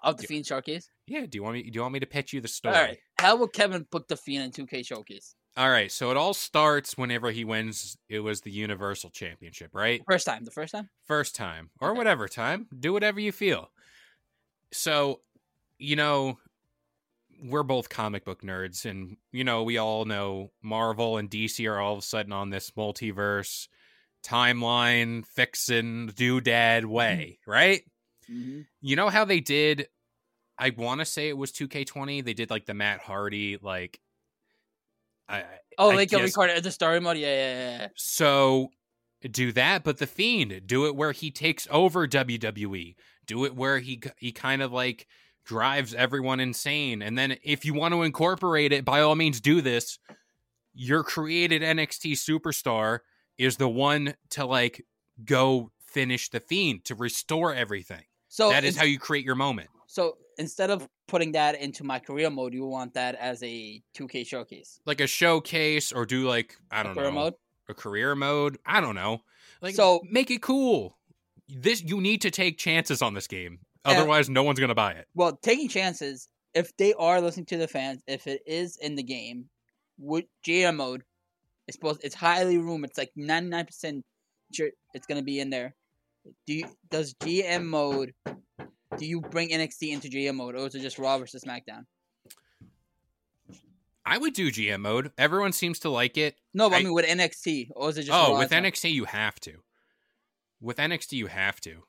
Of 0.06 0.16
the 0.18 0.24
Yeah. 0.24 0.28
Fiend 0.28 0.46
Showcase. 0.48 0.90
Yeah. 1.08 1.26
Do 1.26 1.38
you 1.38 1.44
want 1.44 1.56
me? 1.56 1.64
Do 1.64 1.72
you 1.76 1.82
want 1.82 1.94
me 1.94 2.00
to 2.00 2.06
pitch 2.06 2.32
you 2.32 2.40
the 2.42 2.48
All 2.48 2.52
story? 2.54 2.76
right, 2.76 2.98
how 3.20 3.36
will 3.36 3.48
Kevin 3.50 3.84
put 3.86 4.08
the 4.08 4.16
Fiend 4.16 4.44
in 4.58 4.66
2K 4.68 4.86
Showcase? 4.86 5.36
All 5.58 5.70
right, 5.70 5.90
so 5.92 6.12
it 6.12 6.18
all 6.18 6.34
starts 6.34 6.98
whenever 6.98 7.32
he 7.32 7.46
wins. 7.46 7.98
It 8.10 8.20
was 8.20 8.42
the 8.42 8.52
Universal 8.52 9.12
Championship, 9.12 9.70
right? 9.74 10.02
First 10.10 10.26
time, 10.26 10.44
the 10.44 10.52
first 10.52 10.74
time. 10.74 10.90
First 11.06 11.34
time, 11.36 11.70
or 11.80 11.92
Okay. 11.92 11.98
whatever 11.98 12.28
time. 12.28 12.68
Do 12.78 12.92
whatever 12.92 13.22
you 13.22 13.32
feel. 13.32 13.72
So, 14.74 15.22
you 15.80 15.96
know, 15.96 16.40
we're 17.42 17.64
both 17.64 17.88
comic 17.88 18.26
book 18.26 18.42
nerds, 18.42 18.84
and, 18.84 19.16
you 19.32 19.46
know, 19.46 19.64
we 19.64 19.78
all 19.78 20.04
know 20.04 20.52
Marvel 20.62 21.16
and 21.18 21.30
DC 21.30 21.66
are 21.72 21.80
all 21.80 21.94
of 21.94 22.00
a 22.00 22.02
sudden 22.02 22.34
on 22.34 22.50
this 22.50 22.72
multiverse 22.72 23.70
timeline 24.24 25.26
fixin' 25.26 26.10
doodad 26.14 26.84
way, 26.86 27.40
right? 27.48 27.82
Mm-hmm. 28.30 28.62
You 28.82 28.96
know 28.98 29.08
how 29.10 29.24
they 29.24 29.40
did? 29.40 29.88
I 30.58 30.72
want 30.76 31.00
to 31.02 31.06
say 31.06 31.28
it 31.30 31.38
was 31.38 31.52
2K20. 31.52 32.24
They 32.24 32.34
did 32.34 32.50
like 32.50 32.66
the 32.66 32.74
Matt 32.74 33.00
Hardy, 33.02 33.58
like. 33.62 34.00
I, 35.28 35.44
Oh, 35.78 35.92
I 35.92 35.96
like 35.96 36.14
a 36.14 36.18
guess- 36.18 36.38
record 36.38 36.52
at 36.52 36.58
uh, 36.58 36.62
the 36.62 36.72
story 36.72 37.00
mode. 37.02 37.18
Yeah, 37.18 37.28
yeah, 37.28 37.54
yeah, 37.60 37.78
yeah. 37.80 37.88
So 37.96 38.70
do 39.30 39.52
that, 39.54 39.84
but 39.84 39.98
the 39.98 40.08
Fiend, 40.08 40.62
do 40.68 40.86
it 40.86 40.96
where 40.96 41.12
he 41.12 41.32
takes 41.32 41.68
over 41.72 42.08
WWE. 42.08 42.96
Do 43.26 43.44
it 43.46 43.56
where 43.56 43.80
he 43.80 44.02
he 44.18 44.32
kind 44.32 44.62
of 44.62 44.72
like 44.72 45.08
drives 45.44 45.94
everyone 45.94 46.40
insane. 46.40 47.02
And 47.02 47.18
then 47.18 47.38
if 47.44 47.66
you 47.66 47.74
want 47.74 47.94
to 47.94 48.04
incorporate 48.04 48.72
it, 48.72 48.86
by 48.86 49.02
all 49.02 49.16
means 49.16 49.42
do 49.42 49.62
this. 49.62 50.00
Your 50.74 51.04
created 51.04 51.62
NXT 51.62 52.14
superstar 52.14 53.00
is 53.38 53.58
the 53.58 53.70
one 53.70 54.14
to 54.32 54.46
like 54.46 54.86
go 55.26 55.72
finish 55.88 56.30
the 56.30 56.40
Fiend 56.40 56.86
to 56.86 56.96
restore 56.96 57.54
everything. 57.54 58.04
So 58.28 58.50
that 58.50 58.64
is 58.64 58.78
how 58.78 58.84
you 58.86 59.00
create 59.00 59.26
your 59.26 59.36
moment. 59.36 59.70
So 59.88 60.18
instead 60.38 60.70
of 60.72 60.88
putting 61.08 61.32
that 61.34 61.60
into 61.60 61.84
my 61.84 62.00
career 62.00 62.30
mode, 62.30 62.54
you 62.54 62.66
want 62.66 62.94
that 62.96 63.16
as 63.16 63.42
a 63.44 63.82
2K 63.98 64.26
showcase. 64.26 64.80
Like 64.86 65.02
a 65.02 65.08
showcase 65.08 65.92
or 65.92 66.06
do 66.06 66.28
like 66.28 66.56
I 66.72 66.84
don't 66.84 66.94
career 66.96 67.06
know. 67.08 67.12
mode. 67.12 67.34
a 67.70 67.74
career 67.74 68.16
mode. 68.16 68.58
I 68.66 68.80
don't 68.82 68.96
know. 68.96 69.22
Like 69.62 69.76
So- 69.76 70.02
make 70.10 70.30
it 70.32 70.42
cool. 70.42 70.98
This 71.48 71.82
you 71.84 72.02
need 72.02 72.22
to 72.22 72.32
take 72.32 72.58
chances 72.58 73.02
on 73.02 73.14
this 73.14 73.28
game. 73.28 73.60
And- 73.86 73.98
Otherwise, 73.98 74.30
no 74.30 74.44
one's 74.44 74.60
gonna 74.60 74.76
buy 74.76 74.94
it. 74.94 75.08
Well, 75.14 75.38
taking 75.42 75.68
chances. 75.70 76.28
If 76.54 76.76
they 76.78 76.94
are 76.94 77.20
listening 77.22 77.48
to 77.48 77.58
the 77.58 77.68
fans, 77.68 78.02
if 78.08 78.28
it 78.28 78.42
is 78.48 78.78
in 78.78 78.96
the 78.96 79.04
game, 79.04 79.50
would 79.98 80.26
GM 80.46 80.78
mode 80.78 81.04
is 81.68 81.76
supposed. 81.76 82.02
It's 82.04 82.16
highly 82.16 82.58
rumored. 82.58 82.90
It's 82.92 82.98
like 82.98 83.12
ninety 83.16 83.50
nine 83.50 83.66
percent 83.66 84.06
sure 84.54 84.70
it's 84.94 85.06
gonna 85.08 85.22
be 85.24 85.40
in 85.40 85.50
there. 85.50 85.76
Do 86.48 86.54
you, 86.54 86.68
does 86.90 87.14
GM 87.16 87.66
mode? 87.66 88.14
Do 88.98 89.06
you 89.06 89.22
bring 89.22 89.50
NXT 89.50 89.92
into 89.92 90.08
GM 90.08 90.36
mode, 90.36 90.56
or 90.56 90.68
is 90.68 90.76
it 90.76 90.82
just 90.82 91.00
Raw 91.00 91.18
versus 91.18 91.44
SmackDown? 91.44 91.86
I 94.06 94.18
would 94.18 94.34
do 94.34 94.52
GM 94.52 94.82
mode. 94.82 95.12
Everyone 95.18 95.52
seems 95.52 95.80
to 95.80 95.90
like 95.90 96.18
it. 96.18 96.36
No, 96.54 96.70
but 96.70 96.76
I, 96.76 96.80
I- 96.80 96.84
mean 96.84 96.94
with 96.94 97.06
NXT, 97.06 97.70
or 97.76 97.90
is 97.90 97.98
it 97.98 98.04
just 98.04 98.14
oh, 98.14 98.34
Raw 98.34 98.40
with 98.40 98.52
NXT 98.52 98.92
you 98.92 99.06
have 99.06 99.40
to. 99.42 99.58
With 100.62 100.78
NXT 100.78 101.14
you 101.14 101.28
have 101.28 101.60
to. 101.62 101.84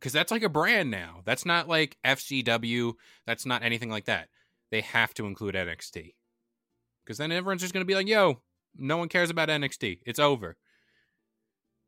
Cuz 0.00 0.12
that's 0.12 0.30
like 0.30 0.42
a 0.42 0.48
brand 0.48 0.90
now. 0.90 1.22
That's 1.24 1.46
not 1.46 1.68
like 1.68 1.96
FCW, 2.04 2.94
that's 3.26 3.46
not 3.46 3.62
anything 3.62 3.90
like 3.90 4.04
that. 4.04 4.28
They 4.70 4.82
have 4.82 5.14
to 5.14 5.26
include 5.26 5.54
NXT. 5.54 6.14
Cuz 7.06 7.16
then 7.16 7.32
everyone's 7.32 7.62
just 7.62 7.72
going 7.72 7.82
to 7.82 7.86
be 7.86 7.94
like, 7.94 8.08
"Yo, 8.08 8.42
no 8.76 8.96
one 8.98 9.08
cares 9.08 9.30
about 9.30 9.48
NXT. 9.48 10.00
It's 10.04 10.18
over." 10.18 10.56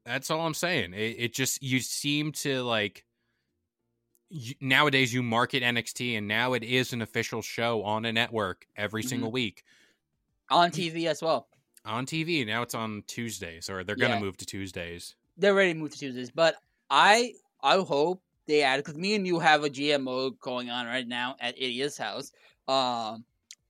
That's 0.06 0.30
all 0.30 0.46
I'm 0.46 0.54
saying. 0.54 0.94
It, 0.94 1.16
it 1.18 1.34
just 1.34 1.62
you 1.62 1.80
seem 1.80 2.32
to 2.32 2.62
like 2.62 3.04
nowadays 4.60 5.12
you 5.14 5.22
market 5.22 5.62
NXT 5.62 6.16
and 6.16 6.26
now 6.28 6.52
it 6.54 6.62
is 6.64 6.92
an 6.92 7.02
official 7.02 7.42
show 7.42 7.82
on 7.84 8.04
a 8.04 8.12
network 8.12 8.66
every 8.76 9.02
Mhm. 9.02 9.08
single 9.08 9.30
week. 9.32 9.64
on 10.48 10.70
TV 10.70 11.08
as 11.08 11.22
well. 11.22 11.48
On 11.84 12.06
TV 12.06 12.44
now, 12.44 12.62
it's 12.62 12.74
on 12.74 13.02
Tuesdays, 13.06 13.68
or 13.70 13.84
they're 13.84 13.96
gonna 13.96 14.14
Yeah. 14.14 14.20
move 14.20 14.36
to 14.38 14.46
Tuesdays. 14.46 15.16
They're 15.36 15.54
ready 15.54 15.72
to 15.72 15.78
move 15.78 15.90
to 15.92 15.98
Tuesdays, 15.98 16.30
but 16.30 16.56
I 16.90 17.34
I 17.62 17.78
hope 17.78 18.22
they 18.46 18.62
add 18.62 18.78
because 18.78 18.96
me 18.96 19.14
and 19.14 19.26
you 19.26 19.38
have 19.38 19.64
a 19.64 19.70
GMO 19.70 20.30
going 20.30 20.70
on 20.70 20.86
right 20.86 21.06
now 21.06 21.36
at 21.40 21.56
Idiot's 21.58 21.98
house. 21.98 22.32
Um, 22.68 23.24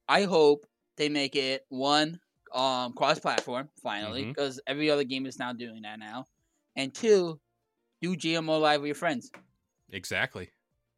I 0.08 0.24
hope 0.24 0.66
they 0.96 1.08
make 1.08 1.36
it 1.36 1.64
one 1.68 2.20
um 2.52 2.92
cross 2.94 3.18
platform 3.18 3.70
finally 3.82 4.24
because 4.26 4.60
every 4.66 4.90
other 4.90 5.04
game 5.04 5.26
is 5.26 5.38
now 5.38 5.52
doing 5.52 5.82
that 5.82 5.98
now, 5.98 6.26
and 6.76 6.94
two, 6.94 7.40
do 8.02 8.16
GMO 8.16 8.58
live 8.60 8.82
with 8.82 8.88
your 8.88 8.94
friends. 8.96 9.30
Exactly. 9.92 10.50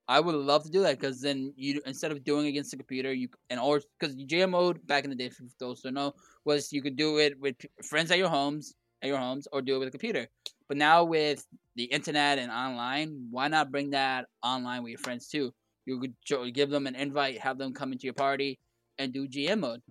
I 0.09 0.20
would 0.20 0.35
love 0.35 0.64
to 0.64 0.70
do 0.70 0.81
that 0.83 0.98
because 0.98 1.20
then 1.20 1.53
you 1.55 1.83
instead 1.85 2.12
of 2.12 2.24
doing 2.24 2.46
against 2.46 2.70
the 2.70 2.79
computer, 2.79 3.12
you 3.12 3.29
and 3.51 3.61
or 3.61 3.83
because 4.01 4.16
GM 4.16 4.51
mode 4.51 4.85
back 4.87 5.05
in 5.05 5.11
the 5.11 5.16
day, 5.16 5.29
for 5.29 5.44
those 5.59 5.83
who 5.83 5.90
know, 5.90 6.14
was 6.46 6.72
you 6.72 6.81
could 6.81 6.96
do 6.96 7.18
it 7.18 7.38
with 7.38 7.57
friends 7.85 8.11
at 8.11 8.16
your 8.16 8.31
homes, 8.31 8.74
at 9.03 9.09
your 9.09 9.18
homes, 9.18 9.46
or 9.53 9.61
do 9.61 9.77
it 9.77 9.79
with 9.81 9.88
a 9.88 9.90
computer. 9.90 10.27
But 10.66 10.79
now 10.79 11.05
with 11.05 11.46
the 11.77 11.85
internet 11.85 12.38
and 12.38 12.51
online, 12.51 13.29
why 13.31 13.48
not 13.48 13.70
bring 13.70 13.90
that 13.90 14.27
online 14.42 14.83
with 14.83 14.90
your 14.90 14.98
friends 14.98 15.29
too? 15.29 15.53
You 15.85 16.01
could 16.01 16.55
give 16.55 16.70
them 16.70 16.87
an 16.87 16.94
invite, 16.94 17.38
have 17.38 17.59
them 17.59 17.74
come 17.74 17.92
into 17.92 18.05
your 18.05 18.14
party, 18.14 18.59
and 18.98 19.12
do 19.12 19.29
GM 19.29 19.61
mode. 19.61 19.83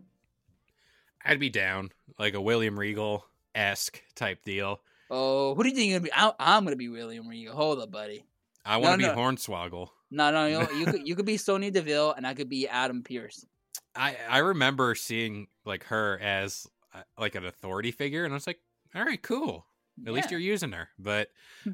I'd 1.24 1.40
be 1.40 1.50
down 1.50 1.90
like 2.18 2.34
a 2.34 2.42
William 2.42 2.78
Regal 2.78 3.26
esque 3.54 4.02
type 4.16 4.44
deal. 4.44 4.82
Oh, 5.10 5.54
who 5.56 5.64
do 5.64 5.70
you 5.70 5.76
think 5.76 5.90
you're 5.90 6.00
gonna 6.00 6.10
be? 6.10 6.14
I, 6.14 6.32
I'm 6.40 6.64
gonna 6.64 6.76
be 6.76 6.90
William 6.90 7.28
Regal. 7.28 7.56
Hold 7.56 7.80
up, 7.80 7.92
buddy. 7.92 8.26
I 8.68 8.78
want 8.78 9.00
to 9.02 9.08
No, 9.08 9.14
be 9.14 9.20
no. 9.20 9.28
Hornswoggle. 9.28 9.88
No, 10.12 10.32
no, 10.32 10.46
you, 10.46 10.68
you 10.80 10.86
could 10.86 11.08
you 11.08 11.16
could 11.16 11.26
be 11.26 11.38
Sonya 11.38 11.72
Deville, 11.72 12.14
and 12.14 12.26
I 12.28 12.34
could 12.34 12.50
be 12.50 12.68
Adam 12.68 13.04
Pearce. 13.04 13.46
I 13.96 14.16
I 14.30 14.38
remember 14.40 14.94
seeing 14.96 15.48
like 15.66 15.86
her 15.86 16.20
as 16.22 16.68
uh, 16.94 17.02
like 17.18 17.36
an 17.36 17.46
authority 17.46 17.92
figure, 17.92 18.24
and 18.26 18.34
I 18.34 18.36
was 18.36 18.48
like, 18.48 18.60
all 18.96 19.04
right, 19.04 19.22
cool. 19.22 19.66
At 20.06 20.14
least 20.14 20.30
you're 20.30 20.40
using 20.40 20.74
her. 20.74 20.90
But 21.00 21.30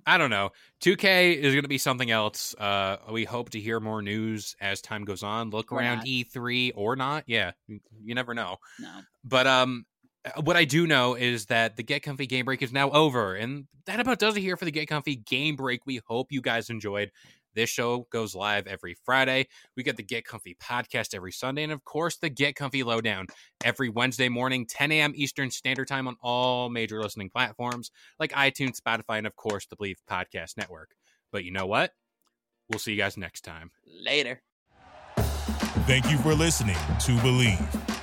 I 0.05 0.17
don't 0.17 0.29
know. 0.29 0.51
2K 0.81 1.35
is 1.35 1.53
going 1.53 1.63
to 1.63 1.67
be 1.67 1.77
something 1.77 2.09
else. 2.09 2.55
Uh, 2.57 2.95
we 3.11 3.25
hope 3.25 3.49
to 3.49 3.59
hear 3.59 3.81
more 3.81 4.01
news 4.01 4.55
as 4.61 4.79
time 4.81 5.03
goes 5.03 5.23
on. 5.23 5.49
Look 5.49 5.73
Or 5.73 5.79
around 5.79 5.97
not. 5.97 6.05
E3 6.05 6.71
or 6.73 6.95
not. 6.95 7.25
Yeah, 7.27 7.51
you 7.67 7.81
you 8.01 8.15
never 8.15 8.33
know. 8.33 8.59
No. 8.79 9.01
But 9.25 9.45
um, 9.45 9.85
Uh, 10.25 10.41
what 10.41 10.55
I 10.55 10.65
do 10.65 10.87
know 10.87 11.15
is 11.15 11.45
that 11.47 11.75
the 11.75 11.83
Get 11.83 12.03
Comfy 12.03 12.27
Game 12.27 12.45
Break 12.45 12.61
is 12.61 12.71
now 12.71 12.89
over, 12.91 13.35
and 13.35 13.67
that 13.85 13.99
about 13.99 14.19
does 14.19 14.37
it 14.37 14.41
here 14.41 14.57
for 14.57 14.65
the 14.65 14.71
Get 14.71 14.87
Comfy 14.87 15.17
Game 15.17 15.55
Break. 15.55 15.81
We 15.85 16.01
hope 16.07 16.31
you 16.31 16.41
guys 16.41 16.69
enjoyed. 16.69 17.11
This 17.55 17.69
show 17.69 18.07
goes 18.11 18.33
live 18.33 18.65
every 18.65 18.95
Friday. 19.05 19.47
We 19.77 19.83
get 19.83 19.95
the 19.95 20.03
Get 20.03 20.25
Comfy 20.25 20.57
podcast 20.61 21.13
every 21.13 21.31
Sunday, 21.31 21.63
and 21.63 21.71
of 21.71 21.83
course, 21.83 22.17
the 22.17 22.29
Get 22.29 22.55
Comfy 22.55 22.83
Lowdown 22.83 23.27
every 23.63 23.89
Wednesday 23.89 24.29
morning, 24.29 24.65
10 24.65 24.91
a.m. 24.91 25.13
Eastern 25.15 25.51
Standard 25.51 25.87
Time 25.87 26.07
on 26.07 26.15
all 26.21 26.69
major 26.69 27.01
listening 27.01 27.29
platforms 27.29 27.91
like 28.19 28.31
iTunes, 28.31 28.79
Spotify, 28.81 29.17
and 29.19 29.27
of 29.27 29.35
course, 29.35 29.67
the 29.67 29.75
Bleav 29.75 29.97
Podcast 30.09 30.57
Network. 30.57 30.91
But 31.31 31.43
you 31.43 31.51
know 31.51 31.67
what? 31.67 31.91
We'll 32.69 32.79
see 32.79 32.91
you 32.91 32.97
guys 32.97 33.17
next 33.17 33.41
time. 33.41 33.71
Later. 33.85 34.41
Thank 35.85 36.09
you 36.09 36.17
for 36.19 36.33
listening 36.33 36.75
to 36.75 37.11
Bleav. 37.17 38.02